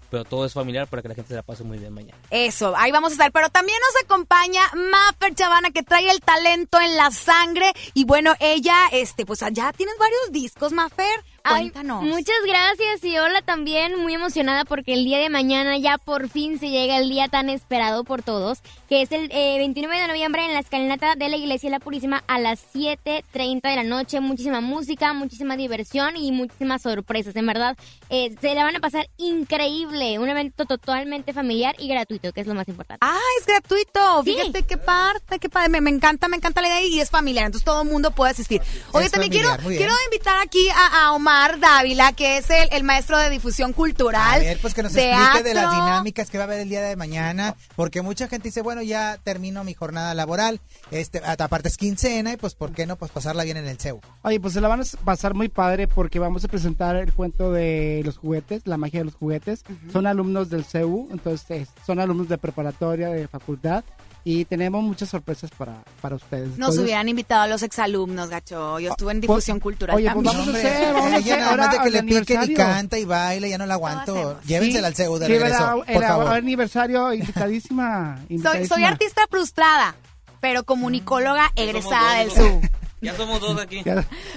Pero 0.10 0.26
todo 0.26 0.44
es 0.44 0.54
familiar 0.54 0.88
para 0.88 1.04
que 1.04 1.10
la 1.10 1.14
gente 1.14 1.30
se 1.30 1.36
la 1.36 1.44
pase 1.44 1.64
muy 1.64 1.78
bien 1.78 1.94
mañana. 1.94 2.18
Eso, 2.32 2.74
ahí 2.76 2.92
vamos 2.92 3.12
a 3.12 3.14
estar. 3.14 3.32
Pero 3.32 3.50
también 3.50 3.78
nos 3.80 4.04
acompaña 4.04 4.62
Maffer 4.74 5.36
Chavana, 5.36 5.70
que 5.70 5.84
trae 5.84 6.10
el 6.10 6.20
talento 6.20 6.82
en 6.82 6.98
la 6.98 7.12
sangre. 7.12 7.72
Y 7.94 8.06
bueno, 8.06 8.34
ella, 8.40 8.88
este, 8.92 9.24
pues 9.24 9.44
allá 9.44 9.72
tienes 9.72 9.96
varios 10.00 10.32
discos, 10.32 10.74
Maffer. 10.74 11.24
Ay, 11.44 11.70
Cuéntanos. 11.72 12.04
muchas 12.04 12.36
gracias 12.46 13.04
y 13.04 13.18
hola 13.18 13.42
también, 13.42 14.00
muy 14.00 14.14
emocionada 14.14 14.66
porque 14.66 14.94
el 14.94 15.06
día 15.06 15.18
de 15.20 15.30
mañana 15.30 15.78
ya 15.78 15.98
por 15.98 16.30
fin 16.30 16.60
se 16.60 16.70
llega 16.70 16.98
el 16.98 17.10
día 17.10 17.28
tan 17.28 17.50
esperado 17.50 18.04
por 18.04 18.22
todos, 18.24 18.60
que 18.88 19.02
es 19.02 19.12
el 19.12 19.30
eh, 19.32 19.58
29 19.58 20.00
de 20.02 20.08
noviembre 20.08 20.46
en 20.46 20.54
la 20.54 20.60
escalinata 20.60 21.16
de 21.16 21.30
la 21.30 21.38
Iglesia 21.38 21.70
de 21.70 21.78
la 21.78 21.80
Purísima 21.80 22.24
a 22.28 22.40
las 22.40 22.60
7.30 22.74 23.62
de 23.70 23.76
la 23.76 23.84
noche. 23.84 24.20
Muchísima 24.20 24.62
música, 24.62 25.14
muchísima 25.14 25.56
diversión 25.58 26.18
y 26.18 26.32
muchísimas 26.32 26.82
sorpresas, 26.82 27.36
en 27.36 27.46
verdad. 27.46 27.78
eh, 28.10 28.36
se 28.42 28.54
la 28.56 28.64
van 28.64 28.76
a 28.76 28.80
pasar 28.80 29.08
increíble, 29.18 30.20
un 30.20 30.30
evento 30.30 30.66
totalmente 30.66 31.34
familiar 31.34 31.76
y 31.80 31.88
gratuito, 31.88 32.32
que 32.34 32.42
es 32.42 32.48
lo 32.48 32.54
más 32.56 32.68
importante. 32.68 33.00
Ah, 33.06 33.18
es 33.40 33.46
gratuito. 33.46 34.24
Sí. 34.24 34.34
Fíjate 34.36 34.64
qué 34.64 34.78
parte, 34.78 35.40
qué 35.40 35.50
padre. 35.50 35.70
Me, 35.70 35.82
me 35.82 35.90
encanta, 35.90 36.28
me 36.28 36.38
encanta 36.38 36.62
la 36.62 36.68
idea 36.68 36.82
y 36.84 37.00
es 37.00 37.10
familiar. 37.10 37.46
Entonces 37.46 37.66
todo 37.66 37.82
el 37.84 37.90
mundo 37.90 38.12
puede 38.12 38.32
asistir. 38.32 38.62
Oye, 38.92 39.06
Es 39.06 39.12
también 39.12 39.32
familiar, 39.32 39.60
quiero, 39.60 39.78
quiero 39.78 39.94
invitar 40.06 40.38
aquí 40.42 40.68
a, 40.70 41.06
a 41.08 41.14
Omar 41.14 41.29
Dávila, 41.30 42.14
que 42.14 42.38
es 42.38 42.50
el, 42.50 42.70
el 42.72 42.84
maestro 42.84 43.18
de 43.18 43.30
difusión 43.30 43.72
cultural. 43.74 44.38
A 44.38 44.40
ver, 44.40 44.58
pues 44.60 44.74
que 44.74 44.82
nos 44.82 44.96
explique 44.96 45.44
de 45.44 45.54
las 45.54 45.66
teatro. 45.66 45.86
dinámicas 45.86 46.30
que 46.30 46.40
va 46.40 46.46
a 46.46 46.48
haber 46.48 46.60
el 46.62 46.70
día 46.70 46.82
de 46.82 46.96
mañana, 46.96 47.56
porque 47.76 48.02
mucha 48.02 48.28
gente 48.28 48.48
dice, 48.48 48.64
bueno, 48.64 48.82
ya 48.82 49.20
termino 49.24 49.64
mi 49.64 49.76
jornada 49.76 50.16
laboral, 50.16 50.60
este, 50.90 51.22
aparte 51.24 51.68
es 51.68 51.78
quincena, 51.78 52.34
y 52.34 52.38
pues, 52.38 52.56
¿por 52.56 52.72
qué 52.72 52.88
no? 52.88 52.96
Pues 52.96 53.12
pasarla 53.12 53.44
bien 53.44 53.58
en 53.58 53.68
el 53.68 53.78
CEU. 53.78 54.02
Oye, 54.24 54.40
pues 54.40 54.56
se 54.56 54.62
la 54.62 54.68
van 54.70 54.82
a 54.82 54.84
pasar 55.06 55.36
muy 55.36 55.50
padre 55.50 55.88
porque 55.88 56.18
vamos 56.18 56.44
a 56.46 56.48
presentar 56.48 56.96
el 56.96 57.14
cuento 57.14 57.52
de 57.52 58.02
los 58.04 58.18
juguetes, 58.18 58.66
la 58.66 58.78
magia 58.78 59.02
de 59.02 59.06
los 59.06 59.16
juguetes. 59.16 59.64
Son 59.94 60.08
alumnos 60.08 60.50
del 60.50 60.66
CEU, 60.66 61.10
entonces 61.12 61.68
son 61.86 62.00
alumnos 62.00 62.28
de 62.28 62.40
preparatoria, 62.40 63.10
de 63.10 63.28
facultad 63.28 63.84
y 64.24 64.46
tenemos 64.46 64.84
muchas 64.84 65.10
sorpresas 65.10 65.50
para, 65.58 65.76
para 66.02 66.16
ustedes. 66.16 66.48
Nos 66.50 66.56
Entonces, 66.58 66.84
hubieran 66.84 67.08
invitado 67.10 67.44
a 67.44 67.48
los 67.48 67.64
exalumnos, 67.64 68.30
gacho. 68.30 68.80
Yo 68.80 68.92
estuve 68.92 69.12
en 69.14 69.22
difusión 69.22 69.60
cultural 69.60 69.96
oye, 69.96 70.12
pues 70.12 70.26
también. 70.26 70.38
vamos 70.46 70.56
a 70.56 70.58
hacer, 70.60 70.94
vamos 70.94 71.14
a 71.14 71.16
hacer 71.18 71.40
ahora 71.42 71.68
de 71.70 71.78
que 71.80 71.88
el 71.88 71.94
le 71.94 72.04
piquen 72.04 72.44
y 72.52 72.54
canta 72.54 72.98
y 73.00 73.06
baila, 73.06 73.48
ya 73.48 73.58
no 73.58 73.66
la 73.66 73.76
aguanto. 73.76 74.40
Llévensela 74.42 74.88
al 74.88 74.96
CEU 74.96 75.18
de 75.18 75.26
Sí, 75.28 75.32
regreso, 75.34 75.60
¿verdad? 75.60 75.94
por 75.94 76.04
el 76.04 76.10
favor. 76.10 76.28
aniversario, 76.34 77.14
invitadísima. 77.14 78.18
Soy, 78.18 78.26
soy 78.28 78.36
invitadísima. 78.36 78.88
artista 78.90 79.22
frustrada, 79.30 79.96
pero 80.42 80.64
comunicóloga 80.64 81.52
egresada 81.56 82.16
del 82.20 82.32
SU. 82.32 82.62
Ya 83.02 83.16
somos 83.16 83.40
dos 83.40 83.60
aquí. 83.60 83.82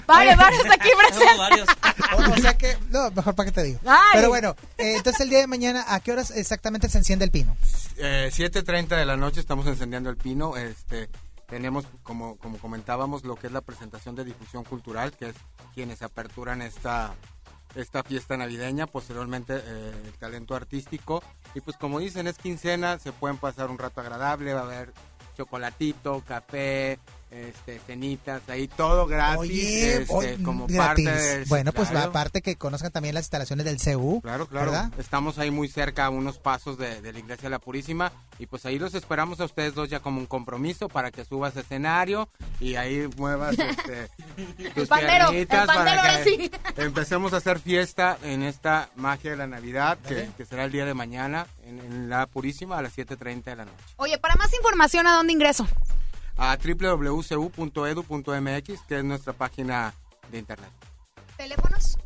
Varios, 0.06 0.36
varios 0.36 0.66
aquí 0.70 0.88
presentes. 0.98 1.38
varios. 1.38 1.68
O 2.36 2.40
sea 2.40 2.56
que, 2.56 2.76
no, 2.90 3.10
mejor 3.10 3.34
para 3.34 3.50
que 3.50 3.52
te 3.54 3.62
digo. 3.62 3.80
Ay. 3.86 4.10
Pero 4.14 4.28
bueno, 4.28 4.54
eh, 4.78 4.96
entonces 4.96 5.20
el 5.22 5.30
día 5.30 5.38
de 5.40 5.46
mañana, 5.46 5.84
¿a 5.88 6.00
qué 6.00 6.12
horas 6.12 6.30
exactamente 6.30 6.88
se 6.88 6.98
enciende 6.98 7.24
el 7.24 7.30
pino? 7.30 7.56
Eh, 7.96 8.30
7.30 8.32 8.96
de 8.96 9.06
la 9.06 9.16
noche 9.16 9.40
estamos 9.40 9.66
encendiendo 9.66 10.10
el 10.10 10.16
pino. 10.16 10.56
Este, 10.56 11.08
tenemos, 11.48 11.86
como, 12.02 12.36
como 12.36 12.58
comentábamos, 12.58 13.24
lo 13.24 13.36
que 13.36 13.46
es 13.48 13.52
la 13.52 13.60
presentación 13.60 14.14
de 14.14 14.24
difusión 14.24 14.64
cultural, 14.64 15.12
que 15.12 15.30
es 15.30 15.34
quienes 15.74 16.02
aperturan 16.02 16.62
esta, 16.62 17.14
esta 17.74 18.02
fiesta 18.02 18.36
navideña. 18.36 18.86
Posteriormente, 18.86 19.56
eh, 19.56 19.92
el 20.04 20.12
talento 20.14 20.54
artístico. 20.54 21.22
Y 21.54 21.60
pues 21.60 21.76
como 21.76 21.98
dicen, 21.98 22.26
es 22.26 22.38
quincena, 22.38 22.98
se 22.98 23.12
pueden 23.12 23.38
pasar 23.38 23.70
un 23.70 23.78
rato 23.78 24.00
agradable, 24.00 24.54
va 24.54 24.60
a 24.60 24.64
haber 24.64 24.92
chocolatito, 25.36 26.22
café, 26.26 26.98
este, 27.32 27.80
cenitas, 27.86 28.42
ahí 28.48 28.68
todo 28.68 29.06
gratis, 29.06 29.38
Oye, 29.40 29.96
este, 30.02 30.14
oye, 30.14 30.42
como 30.42 30.66
gratis. 30.66 31.06
parte 31.08 31.22
del- 31.24 31.44
bueno, 31.46 31.72
pues 31.72 31.88
claro. 31.88 32.10
aparte 32.10 32.42
que 32.42 32.56
conozcan 32.56 32.92
también 32.92 33.14
las 33.14 33.24
instalaciones 33.24 33.64
del 33.64 33.80
CEU. 33.80 34.20
Claro, 34.20 34.46
claro. 34.46 34.70
¿verdad? 34.70 34.92
Estamos 34.98 35.38
ahí 35.38 35.50
muy 35.50 35.68
cerca, 35.68 36.04
a 36.06 36.10
unos 36.10 36.38
pasos 36.38 36.76
de, 36.78 37.00
de 37.00 37.12
la 37.12 37.18
Iglesia 37.18 37.44
de 37.44 37.50
la 37.50 37.58
Purísima. 37.58 38.12
Y 38.38 38.46
pues 38.46 38.66
ahí 38.66 38.78
los 38.78 38.94
esperamos 38.94 39.40
a 39.40 39.44
ustedes 39.44 39.74
dos 39.74 39.88
ya 39.88 40.00
como 40.00 40.18
un 40.20 40.26
compromiso 40.26 40.88
para 40.88 41.10
que 41.10 41.24
subas 41.24 41.56
escenario 41.56 42.28
y 42.60 42.74
ahí 42.74 43.08
muevas 43.16 43.56
este, 43.58 44.08
tus 44.74 44.88
pandero, 44.88 45.28
piernitas 45.30 45.60
el 45.62 45.66
pandero, 45.66 45.84
para 45.84 46.12
ahora 46.12 46.24
que 46.24 46.30
sí. 46.30 46.50
empecemos 46.76 47.32
a 47.32 47.36
hacer 47.38 47.60
fiesta 47.60 48.18
en 48.24 48.42
esta 48.42 48.90
magia 48.96 49.30
de 49.30 49.36
la 49.36 49.46
Navidad, 49.46 49.96
que, 50.06 50.28
que 50.36 50.44
será 50.44 50.64
el 50.64 50.72
día 50.72 50.84
de 50.84 50.94
mañana 50.94 51.46
en, 51.64 51.78
en 51.78 52.10
la 52.10 52.26
Purísima 52.26 52.78
a 52.78 52.82
las 52.82 52.96
7.30 52.96 53.44
de 53.44 53.56
la 53.56 53.64
noche. 53.64 53.76
Oye, 53.96 54.18
para 54.18 54.34
más 54.36 54.52
información, 54.54 55.06
¿a 55.06 55.12
dónde 55.12 55.32
ingreso? 55.32 55.66
A 56.36 56.56
www.cu.edu.mx, 57.62 58.80
que 58.88 58.98
es 58.98 59.04
nuestra 59.04 59.32
página 59.32 59.94
de 60.30 60.38
internet. 60.38 60.70
¿Teléfonos? 61.36 61.96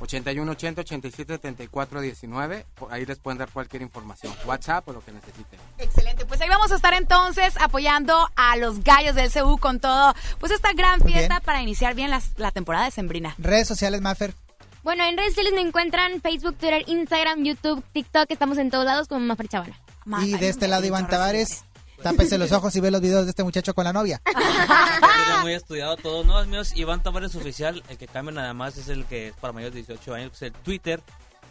8180 0.00 0.80
87 0.80 1.34
74 1.34 2.00
19. 2.00 2.66
Por 2.74 2.92
Ahí 2.92 3.06
les 3.06 3.18
pueden 3.20 3.38
dar 3.38 3.48
cualquier 3.50 3.82
información. 3.82 4.34
WhatsApp 4.44 4.88
o 4.88 4.92
lo 4.92 5.00
que 5.04 5.12
necesiten. 5.12 5.60
Excelente, 5.78 6.26
pues 6.26 6.40
ahí 6.40 6.48
vamos 6.48 6.72
a 6.72 6.76
estar 6.76 6.92
entonces 6.94 7.54
apoyando 7.60 8.28
a 8.34 8.56
los 8.56 8.82
gallos 8.82 9.14
del 9.14 9.30
CU 9.30 9.58
con 9.58 9.78
todo, 9.78 10.12
pues 10.40 10.50
esta 10.50 10.72
gran 10.72 11.00
fiesta 11.00 11.34
bien. 11.34 11.42
para 11.44 11.62
iniciar 11.62 11.94
bien 11.94 12.10
las- 12.10 12.32
la 12.36 12.50
temporada 12.50 12.86
de 12.86 12.90
Sembrina. 12.90 13.34
Redes 13.38 13.68
sociales, 13.68 14.00
Maffer. 14.00 14.34
Bueno, 14.82 15.04
en 15.04 15.16
redes 15.16 15.34
sociales 15.34 15.52
me 15.54 15.60
encuentran 15.60 16.20
Facebook, 16.20 16.56
Twitter, 16.56 16.82
Instagram, 16.88 17.44
YouTube, 17.44 17.84
TikTok, 17.92 18.28
estamos 18.30 18.58
en 18.58 18.70
todos 18.72 18.84
lados 18.84 19.06
como 19.06 19.20
Mafra 19.24 19.46
Chavana. 19.46 19.76
Y 20.24 20.32
de 20.36 20.48
este 20.48 20.66
lado, 20.66 20.84
Iván 20.84 21.06
Tavares. 21.06 21.64
Tápese 22.02 22.38
los 22.38 22.52
ojos 22.52 22.74
y 22.76 22.80
ve 22.80 22.90
los 22.90 23.00
videos 23.00 23.24
de 23.24 23.30
este 23.30 23.44
muchacho 23.44 23.74
con 23.74 23.84
la 23.84 23.92
novia. 23.92 24.20
Muy 25.42 25.54
estudiado 25.54 25.96
todo. 25.96 26.24
No, 26.24 26.40
el 26.40 26.48
mío 26.48 26.60
es 26.60 26.76
Iván 26.76 27.02
Tavares 27.02 27.34
Oficial. 27.34 27.82
El 27.88 27.98
que 27.98 28.06
cambia 28.06 28.32
nada 28.34 28.54
más 28.54 28.76
es 28.76 28.88
el 28.88 29.04
que 29.06 29.28
es 29.28 29.34
para 29.34 29.52
mayores 29.52 29.74
de 29.74 29.80
18 29.82 30.14
años, 30.14 30.30
que 30.30 30.36
es 30.36 30.42
el 30.42 30.52
Twitter, 30.52 31.00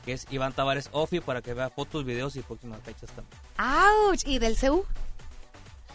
que 0.05 0.13
es 0.13 0.27
Iván 0.31 0.53
Tavares 0.53 0.89
Ofi, 0.91 1.19
para 1.19 1.41
que 1.41 1.53
vea 1.53 1.69
fotos, 1.69 2.05
videos 2.05 2.35
y 2.35 2.41
próximas 2.41 2.79
fechas 2.83 3.09
también. 3.11 3.37
¡Auch! 3.57 4.21
¿Y 4.25 4.39
del 4.39 4.57
CU? 4.57 4.85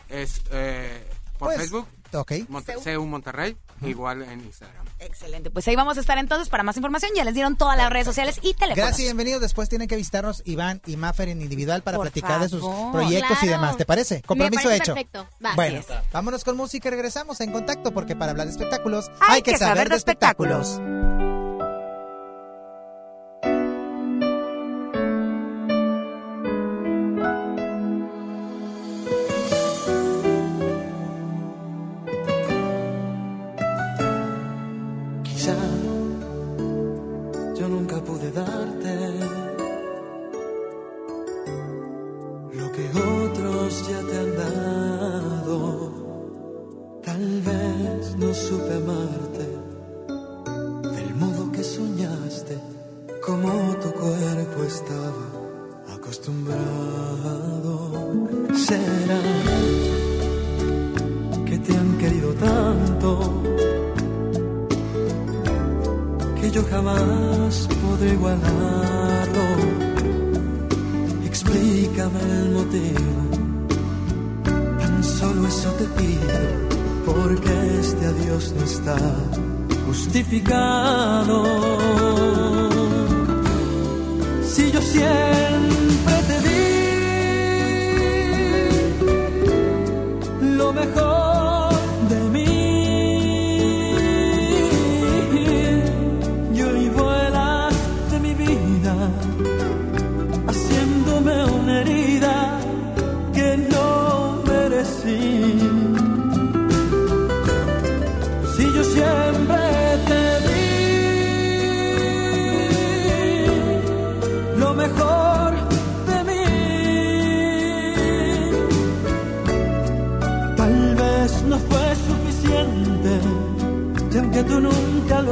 Es 0.08 0.42
eh, 0.50 1.04
por 1.38 1.48
Pues, 1.48 1.58
Facebook, 1.58 1.88
ok. 2.12 2.32
Monte- 2.48 2.78
CEU 2.80 3.06
Monterrey, 3.06 3.56
igual 3.82 4.22
en 4.22 4.40
Instagram. 4.40 4.86
Excelente, 5.06 5.50
pues 5.50 5.66
ahí 5.68 5.76
vamos 5.76 5.96
a 5.96 6.00
estar 6.00 6.18
entonces 6.18 6.48
para 6.48 6.62
más 6.62 6.76
información. 6.76 7.12
Ya 7.14 7.24
les 7.24 7.34
dieron 7.34 7.56
todas 7.56 7.76
las 7.76 7.90
redes 7.90 8.06
sociales 8.06 8.36
y 8.42 8.54
teléfonos. 8.54 8.76
Gracias 8.76 9.00
y 9.00 9.04
bienvenidos. 9.04 9.40
Después 9.40 9.68
tienen 9.68 9.86
que 9.88 9.96
visitarnos 9.96 10.42
Iván 10.44 10.82
y 10.86 10.96
Maffer 10.96 11.28
en 11.28 11.40
individual 11.40 11.82
para 11.82 11.96
Por 11.96 12.06
platicar 12.06 12.40
de 12.40 12.48
sus 12.48 12.60
favor. 12.60 12.92
proyectos 12.92 13.36
y 13.38 13.46
Claro. 13.46 13.52
demás. 13.62 13.76
¿Te 13.76 13.86
parece? 13.86 14.22
Compromiso 14.22 14.64
parece 14.64 14.82
hecho. 14.82 14.94
perfecto. 14.94 15.28
Va. 15.44 15.54
Bueno, 15.54 15.80
vámonos 16.12 16.44
con 16.44 16.56
música 16.56 16.88
y 16.88 16.90
regresamos 16.90 17.40
en 17.40 17.52
contacto 17.52 17.92
porque 17.92 18.16
para 18.16 18.32
hablar 18.32 18.46
de 18.46 18.52
espectáculos 18.52 19.10
Hay 19.20 19.42
que 19.42 19.56
saber 19.56 19.88
de 19.88 19.96
espectáculos. 19.96 20.80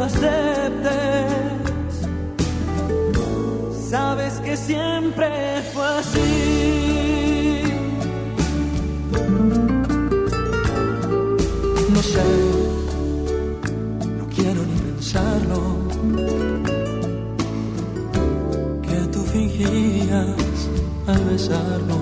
aceptes. 0.05 1.93
Sabes 3.91 4.35
que 4.45 4.57
siempre 4.57 5.29
fue 5.73 5.87
así. 6.01 7.63
No 11.95 12.03
sé, 12.13 12.31
no 14.19 14.25
quiero 14.35 14.61
ni 14.71 14.77
pensarlo. 14.89 15.61
Que 18.89 18.99
tú 19.13 19.21
fingías 19.35 20.59
al 21.07 21.25
besarnos. 21.31 22.01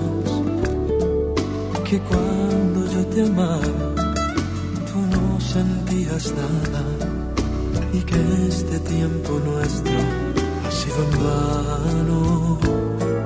Que 1.89 2.01
cuando 2.01 2.79
yo 2.95 3.07
te 3.13 3.21
amaba, 3.27 3.87
tú 4.89 4.99
no 5.15 5.41
sentías 5.41 6.33
nada 6.41 6.92
este 8.49 8.79
tiempo 8.81 9.41
nuestro 9.45 9.93
ha 10.65 10.71
sido 10.71 11.03
en 11.05 11.13
vano. 11.25 12.59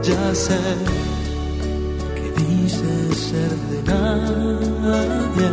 Ya 0.03 0.35
sé 0.35 0.59
que 2.15 2.43
dices 2.43 3.17
ser 3.31 3.53
de 3.71 3.83
nadie 3.93 5.51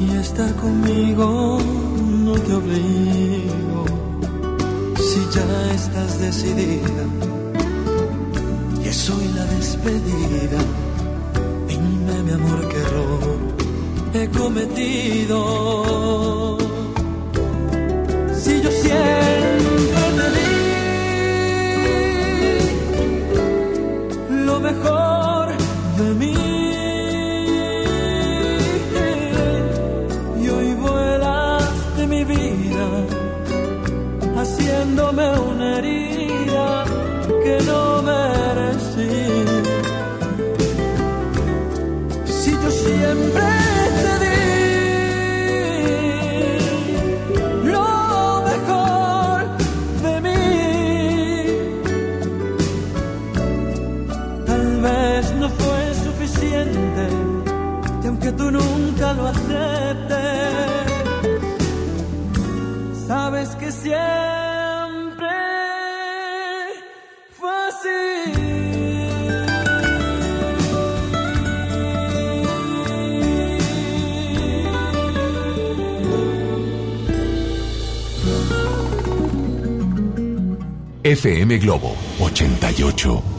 y 0.00 0.16
estar 0.16 0.54
conmigo 0.56 1.58
no 2.24 2.32
te 2.32 2.52
obligo. 2.54 3.84
Si 4.96 5.20
ya 5.36 5.72
estás 5.74 6.20
decidida 6.20 7.04
y 8.84 8.92
soy 8.92 9.26
la 9.34 9.44
despedida, 9.46 10.60
dime 11.68 12.22
mi 12.22 12.32
amor 12.32 12.68
que 12.68 12.76
error 12.76 13.54
he 14.14 14.28
cometido. 14.28 16.03
de 25.96 26.14
mí. 26.14 26.34
Y 30.42 30.48
hoy 30.48 30.74
vuelas 30.74 31.96
de 31.96 32.06
mi 32.06 32.24
vida, 32.24 32.86
haciéndome 34.36 35.38
una 35.38 35.78
herida 35.78 36.84
que 37.42 37.58
no. 37.66 37.83
FM 81.04 81.58
Globo 81.58 81.94
88. 82.18 83.33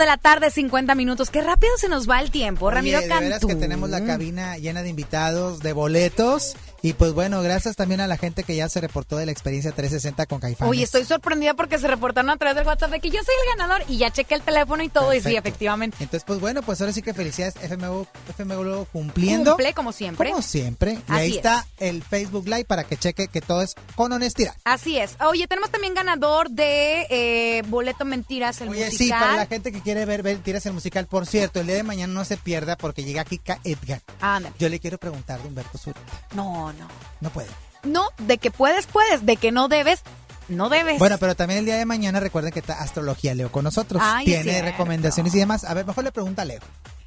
De 0.00 0.06
la 0.06 0.16
tarde, 0.16 0.50
50 0.50 0.94
minutos. 0.96 1.30
Qué 1.30 1.40
rápido 1.42 1.72
se 1.76 1.88
nos 1.88 2.08
va 2.08 2.20
el 2.20 2.30
tiempo, 2.30 2.70
Ramiro 2.70 2.98
Oye, 2.98 3.06
de 3.08 3.14
veras 3.14 3.30
Cantú. 3.40 3.48
que 3.48 3.54
tenemos 3.54 3.88
la 3.90 4.04
cabina 4.04 4.56
llena 4.58 4.82
de 4.82 4.88
invitados, 4.88 5.60
de 5.60 5.72
boletos. 5.72 6.56
Y 6.82 6.94
pues 6.94 7.12
bueno, 7.12 7.42
gracias 7.42 7.76
también 7.76 8.00
a 8.00 8.06
la 8.06 8.16
gente 8.16 8.42
que 8.42 8.56
ya 8.56 8.68
se 8.68 8.80
reportó 8.80 9.16
de 9.16 9.26
la 9.26 9.32
experiencia 9.32 9.70
360 9.72 10.26
con 10.26 10.40
Caifanes. 10.40 10.70
Oye, 10.70 10.82
estoy 10.82 11.04
sorprendida 11.04 11.54
porque 11.54 11.78
se 11.78 11.86
reportaron 11.88 12.30
a 12.30 12.36
través 12.36 12.56
del 12.56 12.66
WhatsApp 12.66 12.90
de 12.90 13.00
que 13.00 13.10
yo 13.10 13.20
soy 13.22 13.34
el 13.50 13.58
ganador 13.58 13.84
y 13.88 13.98
ya 13.98 14.10
chequé 14.10 14.34
el 14.34 14.42
teléfono 14.42 14.82
y 14.82 14.88
todo 14.88 15.12
y 15.12 15.18
sí, 15.18 15.24
Perfecto. 15.24 15.48
efectivamente. 15.48 15.96
Entonces, 16.00 16.24
pues 16.26 16.40
bueno, 16.40 16.62
pues 16.62 16.80
ahora 16.80 16.92
sí 16.92 17.02
que 17.02 17.12
felicidades 17.12 17.54
FMU, 17.56 18.06
FMU 18.36 18.86
cumpliendo. 18.92 19.52
Cumple 19.52 19.74
como 19.74 19.92
siempre. 19.92 20.30
Como 20.30 20.42
siempre. 20.42 20.92
Y 20.92 20.96
Así 21.12 21.20
ahí 21.20 21.30
es. 21.32 21.36
está 21.36 21.66
el 21.78 22.02
Facebook 22.02 22.46
Live 22.46 22.64
para 22.64 22.84
que 22.84 22.96
cheque 22.96 23.28
que 23.28 23.40
todo 23.40 23.62
es 23.62 23.74
con 23.94 24.12
honestidad. 24.12 24.54
Así 24.64 24.98
es. 24.98 25.16
Oye, 25.20 25.46
tenemos 25.46 25.70
también 25.70 25.94
ganador 25.94 26.50
de 26.50 27.06
eh, 27.10 27.62
Boleto 27.66 28.04
Mentiras, 28.04 28.60
el 28.62 28.70
Oye, 28.70 28.86
musical. 28.86 28.98
sí, 29.06 29.10
para 29.10 29.36
la 29.36 29.46
gente 29.46 29.70
que 29.72 29.80
quiere 29.80 30.04
ver, 30.06 30.22
ver 30.22 30.38
Tiras 30.38 30.64
el 30.66 30.72
musical, 30.72 31.06
por 31.06 31.26
cierto, 31.26 31.60
el 31.60 31.66
día 31.66 31.76
de 31.76 31.82
mañana 31.82 32.12
no 32.12 32.24
se 32.24 32.36
pierda 32.38 32.76
porque 32.76 33.04
llega 33.04 33.24
Kika 33.24 33.58
Edgar. 33.64 34.00
Ándale. 34.20 34.54
Yo 34.58 34.68
le 34.70 34.80
quiero 34.80 34.96
preguntar 34.98 35.40
de 35.42 35.48
Humberto 35.48 35.76
Zurita. 35.76 36.00
No, 36.34 36.69
no. 36.72 36.86
No 37.20 37.30
puede. 37.30 37.48
No, 37.82 38.08
de 38.18 38.38
que 38.38 38.50
puedes, 38.50 38.86
puedes. 38.86 39.24
De 39.24 39.36
que 39.36 39.52
no 39.52 39.68
debes, 39.68 40.00
no 40.48 40.68
debes. 40.68 40.98
Bueno, 40.98 41.16
pero 41.18 41.34
también 41.34 41.60
el 41.60 41.64
día 41.64 41.76
de 41.76 41.84
mañana 41.86 42.20
recuerden 42.20 42.52
que 42.52 42.60
está 42.60 42.80
Astrología 42.82 43.34
Leo 43.34 43.50
con 43.50 43.64
nosotros. 43.64 44.02
Ay, 44.04 44.26
Tiene 44.26 44.42
cierto. 44.44 44.70
recomendaciones 44.70 45.34
y 45.34 45.38
demás. 45.38 45.64
A 45.64 45.74
ver, 45.74 45.86
mejor 45.86 46.04
le 46.04 46.12
pregunta 46.12 46.42
a 46.42 46.44
Leo. 46.44 46.60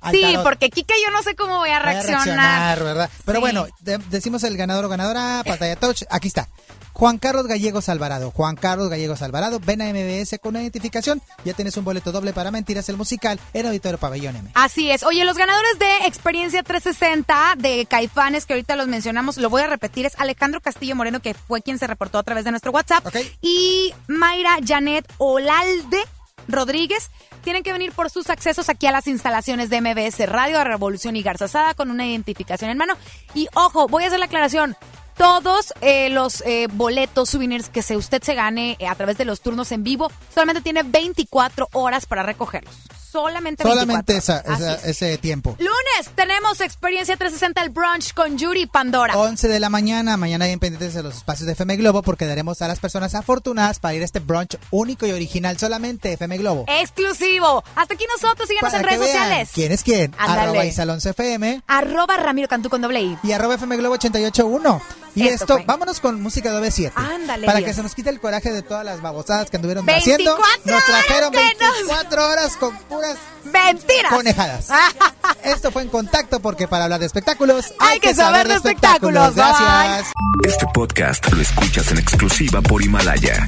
Al 0.04 0.14
sí, 0.14 0.22
tarot. 0.22 0.43
porque 0.43 0.70
Kika 0.70 0.93
yo 1.06 1.12
no 1.12 1.24
sé 1.24 1.36
cómo 1.36 1.58
voy 1.58 1.70
a 1.70 1.80
Voy 1.80 1.88
a 1.89 1.91
reaccionar. 1.93 2.26
reaccionar, 2.26 2.84
¿verdad? 2.84 3.10
Pero 3.26 3.38
Sí. 3.38 3.41
bueno, 3.41 3.68
de- 3.80 3.97
decimos 4.10 4.43
el 4.43 4.58
ganador 4.58 4.86
o 4.86 4.89
ganadora, 4.89 5.41
pantalla 5.45 5.76
touch, 5.76 6.04
aquí 6.10 6.28
está. 6.28 6.47
Juan 6.95 7.18
Carlos 7.18 7.47
Gallegos 7.47 7.89
Alvarado. 7.89 8.30
Juan 8.30 8.56
Carlos 8.56 8.88
Gallegos 8.89 9.24
Alvarado, 9.24 9.60
ven 9.60 9.82
a 9.82 9.89
MBS 9.89 10.38
con 10.38 10.51
una 10.51 10.62
identificación. 10.62 11.24
Ya 11.43 11.54
tienes 11.54 11.76
un 11.76 11.84
boleto 11.84 12.12
doble 12.12 12.34
para 12.34 12.51
Mentiras 12.51 12.88
el 12.88 12.97
musical 12.97 13.39
en 13.54 13.66
Auditorio 13.66 13.97
Pabellón 13.97 14.36
M. 14.36 14.51
Así 14.54 14.91
es. 14.91 15.01
Oye, 15.01 15.26
los 15.26 15.36
ganadores 15.36 15.80
de 15.80 16.06
Experiencia 16.06 16.62
360 16.62 17.56
de 17.58 17.88
Caifanes, 17.88 18.45
que 18.45 18.54
ahorita 18.54 18.76
los 18.76 18.88
mencionamos, 18.88 19.38
lo 19.38 19.49
voy 19.49 19.64
a 19.64 19.68
repetir, 19.68 20.06
es 20.06 20.14
Alejandro 20.20 20.62
Castillo 20.62 20.95
Moreno, 20.95 21.20
que 21.20 21.34
fue 21.34 21.64
quien 21.64 21.80
se 21.80 21.88
reportó 21.88 22.20
a 22.20 22.24
través 22.24 22.45
de 22.45 22.51
nuestro 22.51 22.72
WhatsApp, 22.72 23.04
y 23.41 23.91
Mayra 24.08 24.58
Janet 24.64 25.12
Olalde 25.18 26.04
Rodríguez. 26.47 27.11
Tienen 27.43 27.63
que 27.63 27.73
venir 27.73 27.91
por 27.91 28.09
sus 28.09 28.29
accesos 28.29 28.69
aquí 28.69 28.87
a 28.87 28.91
las 28.91 29.07
instalaciones 29.07 29.69
de 29.69 29.81
MBS 29.81 30.27
Radio, 30.27 30.59
a 30.59 30.63
Revolución 30.63 31.15
y 31.15 31.23
Garza 31.23 31.47
Sada, 31.47 31.73
con 31.73 31.91
una 31.91 32.05
identificación 32.05 32.71
en 32.71 32.77
mano. 32.77 32.93
Y 33.33 33.47
ojo, 33.53 33.87
voy 33.87 34.03
a 34.03 34.07
hacer 34.07 34.19
la 34.19 34.25
aclaración. 34.25 34.75
Todos 35.18 35.74
eh, 35.82 36.09
los 36.09 36.41
eh, 36.45 36.68
boletos, 36.72 37.30
souvenirs 37.30 37.70
que 37.70 37.82
se, 37.82 37.97
usted 37.97 38.22
se 38.24 38.34
gane 38.36 38.76
eh, 38.80 38.88
a 38.88 38.95
través 38.95 39.18
de 39.18 39.26
los 39.26 39.41
turnos 39.41 39.72
en 39.72 39.84
vivo, 39.84 40.11
solamente 40.34 40.61
tiene 40.61 40.84
24 40.84 41.70
horas 41.74 42.05
para 42.05 42.24
recogerlos. 42.24 42.74
Solamente 43.11 43.64
24 43.64 43.80
Solamente 43.82 44.18
esa, 44.18 44.39
esa- 44.39 44.74
es. 44.74 44.86
ese 44.86 45.18
tiempo. 45.20 45.55
Lunes 45.59 46.09
tenemos 46.16 46.59
Experiencia 46.61 47.16
360 47.16 47.61
el 47.61 47.70
brunch 47.70 48.11
con 48.16 48.39
Yuri 48.39 48.66
Pandora. 48.66 49.16
11 49.16 49.47
de 49.49 49.59
la 49.59 49.70
mañana, 49.70 50.18
mañana 50.18 50.47
bien 50.47 50.57
pendientes 50.57 50.95
de 50.95 51.03
los 51.03 51.18
espacios 51.18 51.45
de 51.45 51.51
FM 51.53 51.76
Globo 51.78 52.01
porque 52.01 52.26
daremos 52.26 52.64
a 52.64 52.68
las 52.68 52.80
personas 52.80 53.14
afortunadas 53.14 53.78
para 53.80 53.93
ir 53.93 54.01
a 54.01 54.05
este 54.05 54.20
brunch 54.20 54.57
único 54.72 55.05
y 55.05 55.11
original 55.11 55.59
solamente 55.59 56.07
de 56.07 56.14
FM 56.16 56.39
Globo. 56.39 56.66
Exclusivo. 56.68 57.64
Hasta 57.76 57.93
aquí 57.93 58.05
nosotros, 58.20 58.47
síganos 58.47 58.72
Para 58.72 58.80
en 58.80 58.89
redes 58.89 58.99
vean 59.01 59.11
sociales. 59.24 59.49
¿Quién 59.53 59.72
es 59.72 59.84
quién? 59.84 60.16
Ándale. 60.18 60.41
Arroba 60.41 60.66
Isalonce 60.66 61.09
FM 61.11 61.61
Arroba 61.68 62.18
Ramiro 62.18 62.47
Cantú 62.47 62.70
con 62.72 62.82
doble 62.82 62.99
I. 63.03 63.18
y 63.22 63.32
arroba 63.32 63.53
FM 63.55 63.78
Globo 63.78 63.93
881. 63.93 64.82
Y 65.16 65.28
Esto 65.28 65.43
esto, 65.43 65.53
fue. 65.57 65.66
vámonos 65.66 65.99
con 65.99 66.20
música 66.22 66.51
de 66.51 66.57
OV7. 66.68 66.91
Ándale, 66.95 67.45
Para 67.45 67.59
Dios. 67.59 67.68
que 67.70 67.74
se 67.76 67.84
nos 67.84 67.93
quite 67.93 68.09
el 68.09 68.20
coraje 68.20 68.51
de 68.51 68.64
todas 68.64 68.84
las 68.84 69.01
babosadas 69.01 69.49
que 69.51 69.57
anduvieron 69.57 69.86
24 69.86 70.14
haciendo. 70.34 70.74
Nos 70.74 70.86
trajeron 70.86 71.36
horas 71.36 71.53
que 71.53 71.64
nos- 71.66 71.74
24 71.88 72.28
horas 72.30 72.57
con 72.57 72.78
puras 72.86 73.18
Mentiras. 73.43 74.11
conejadas. 74.11 74.68
Esto 75.43 75.72
fue 75.72 75.84
en 75.84 75.89
contacto 75.89 76.39
porque 76.39 76.68
para 76.68 76.86
hablar 76.86 76.99
de 76.99 77.05
espectáculos 77.05 77.74
hay, 77.80 77.93
Hay 77.93 77.99
que 77.99 78.16
saber 78.16 78.47
de 78.47 78.55
espectáculos. 78.55 79.36
Bye. 79.36 79.43
Gracias. 79.43 80.07
Este 80.45 80.66
podcast 80.74 81.32
lo 81.32 81.41
escuchas 81.41 81.91
en 81.91 81.99
exclusiva 81.99 82.61
por 82.61 82.82
Himalaya. 82.82 83.47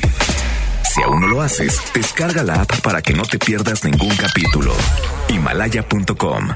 Si 0.93 1.01
aún 1.01 1.21
no 1.21 1.27
lo 1.27 1.41
haces, 1.41 1.79
descarga 1.93 2.43
la 2.43 2.61
app 2.61 2.79
para 2.81 3.01
que 3.01 3.13
no 3.13 3.23
te 3.23 3.39
pierdas 3.39 3.83
ningún 3.83 4.15
capítulo. 4.15 4.73
Himalaya.com 5.29 6.49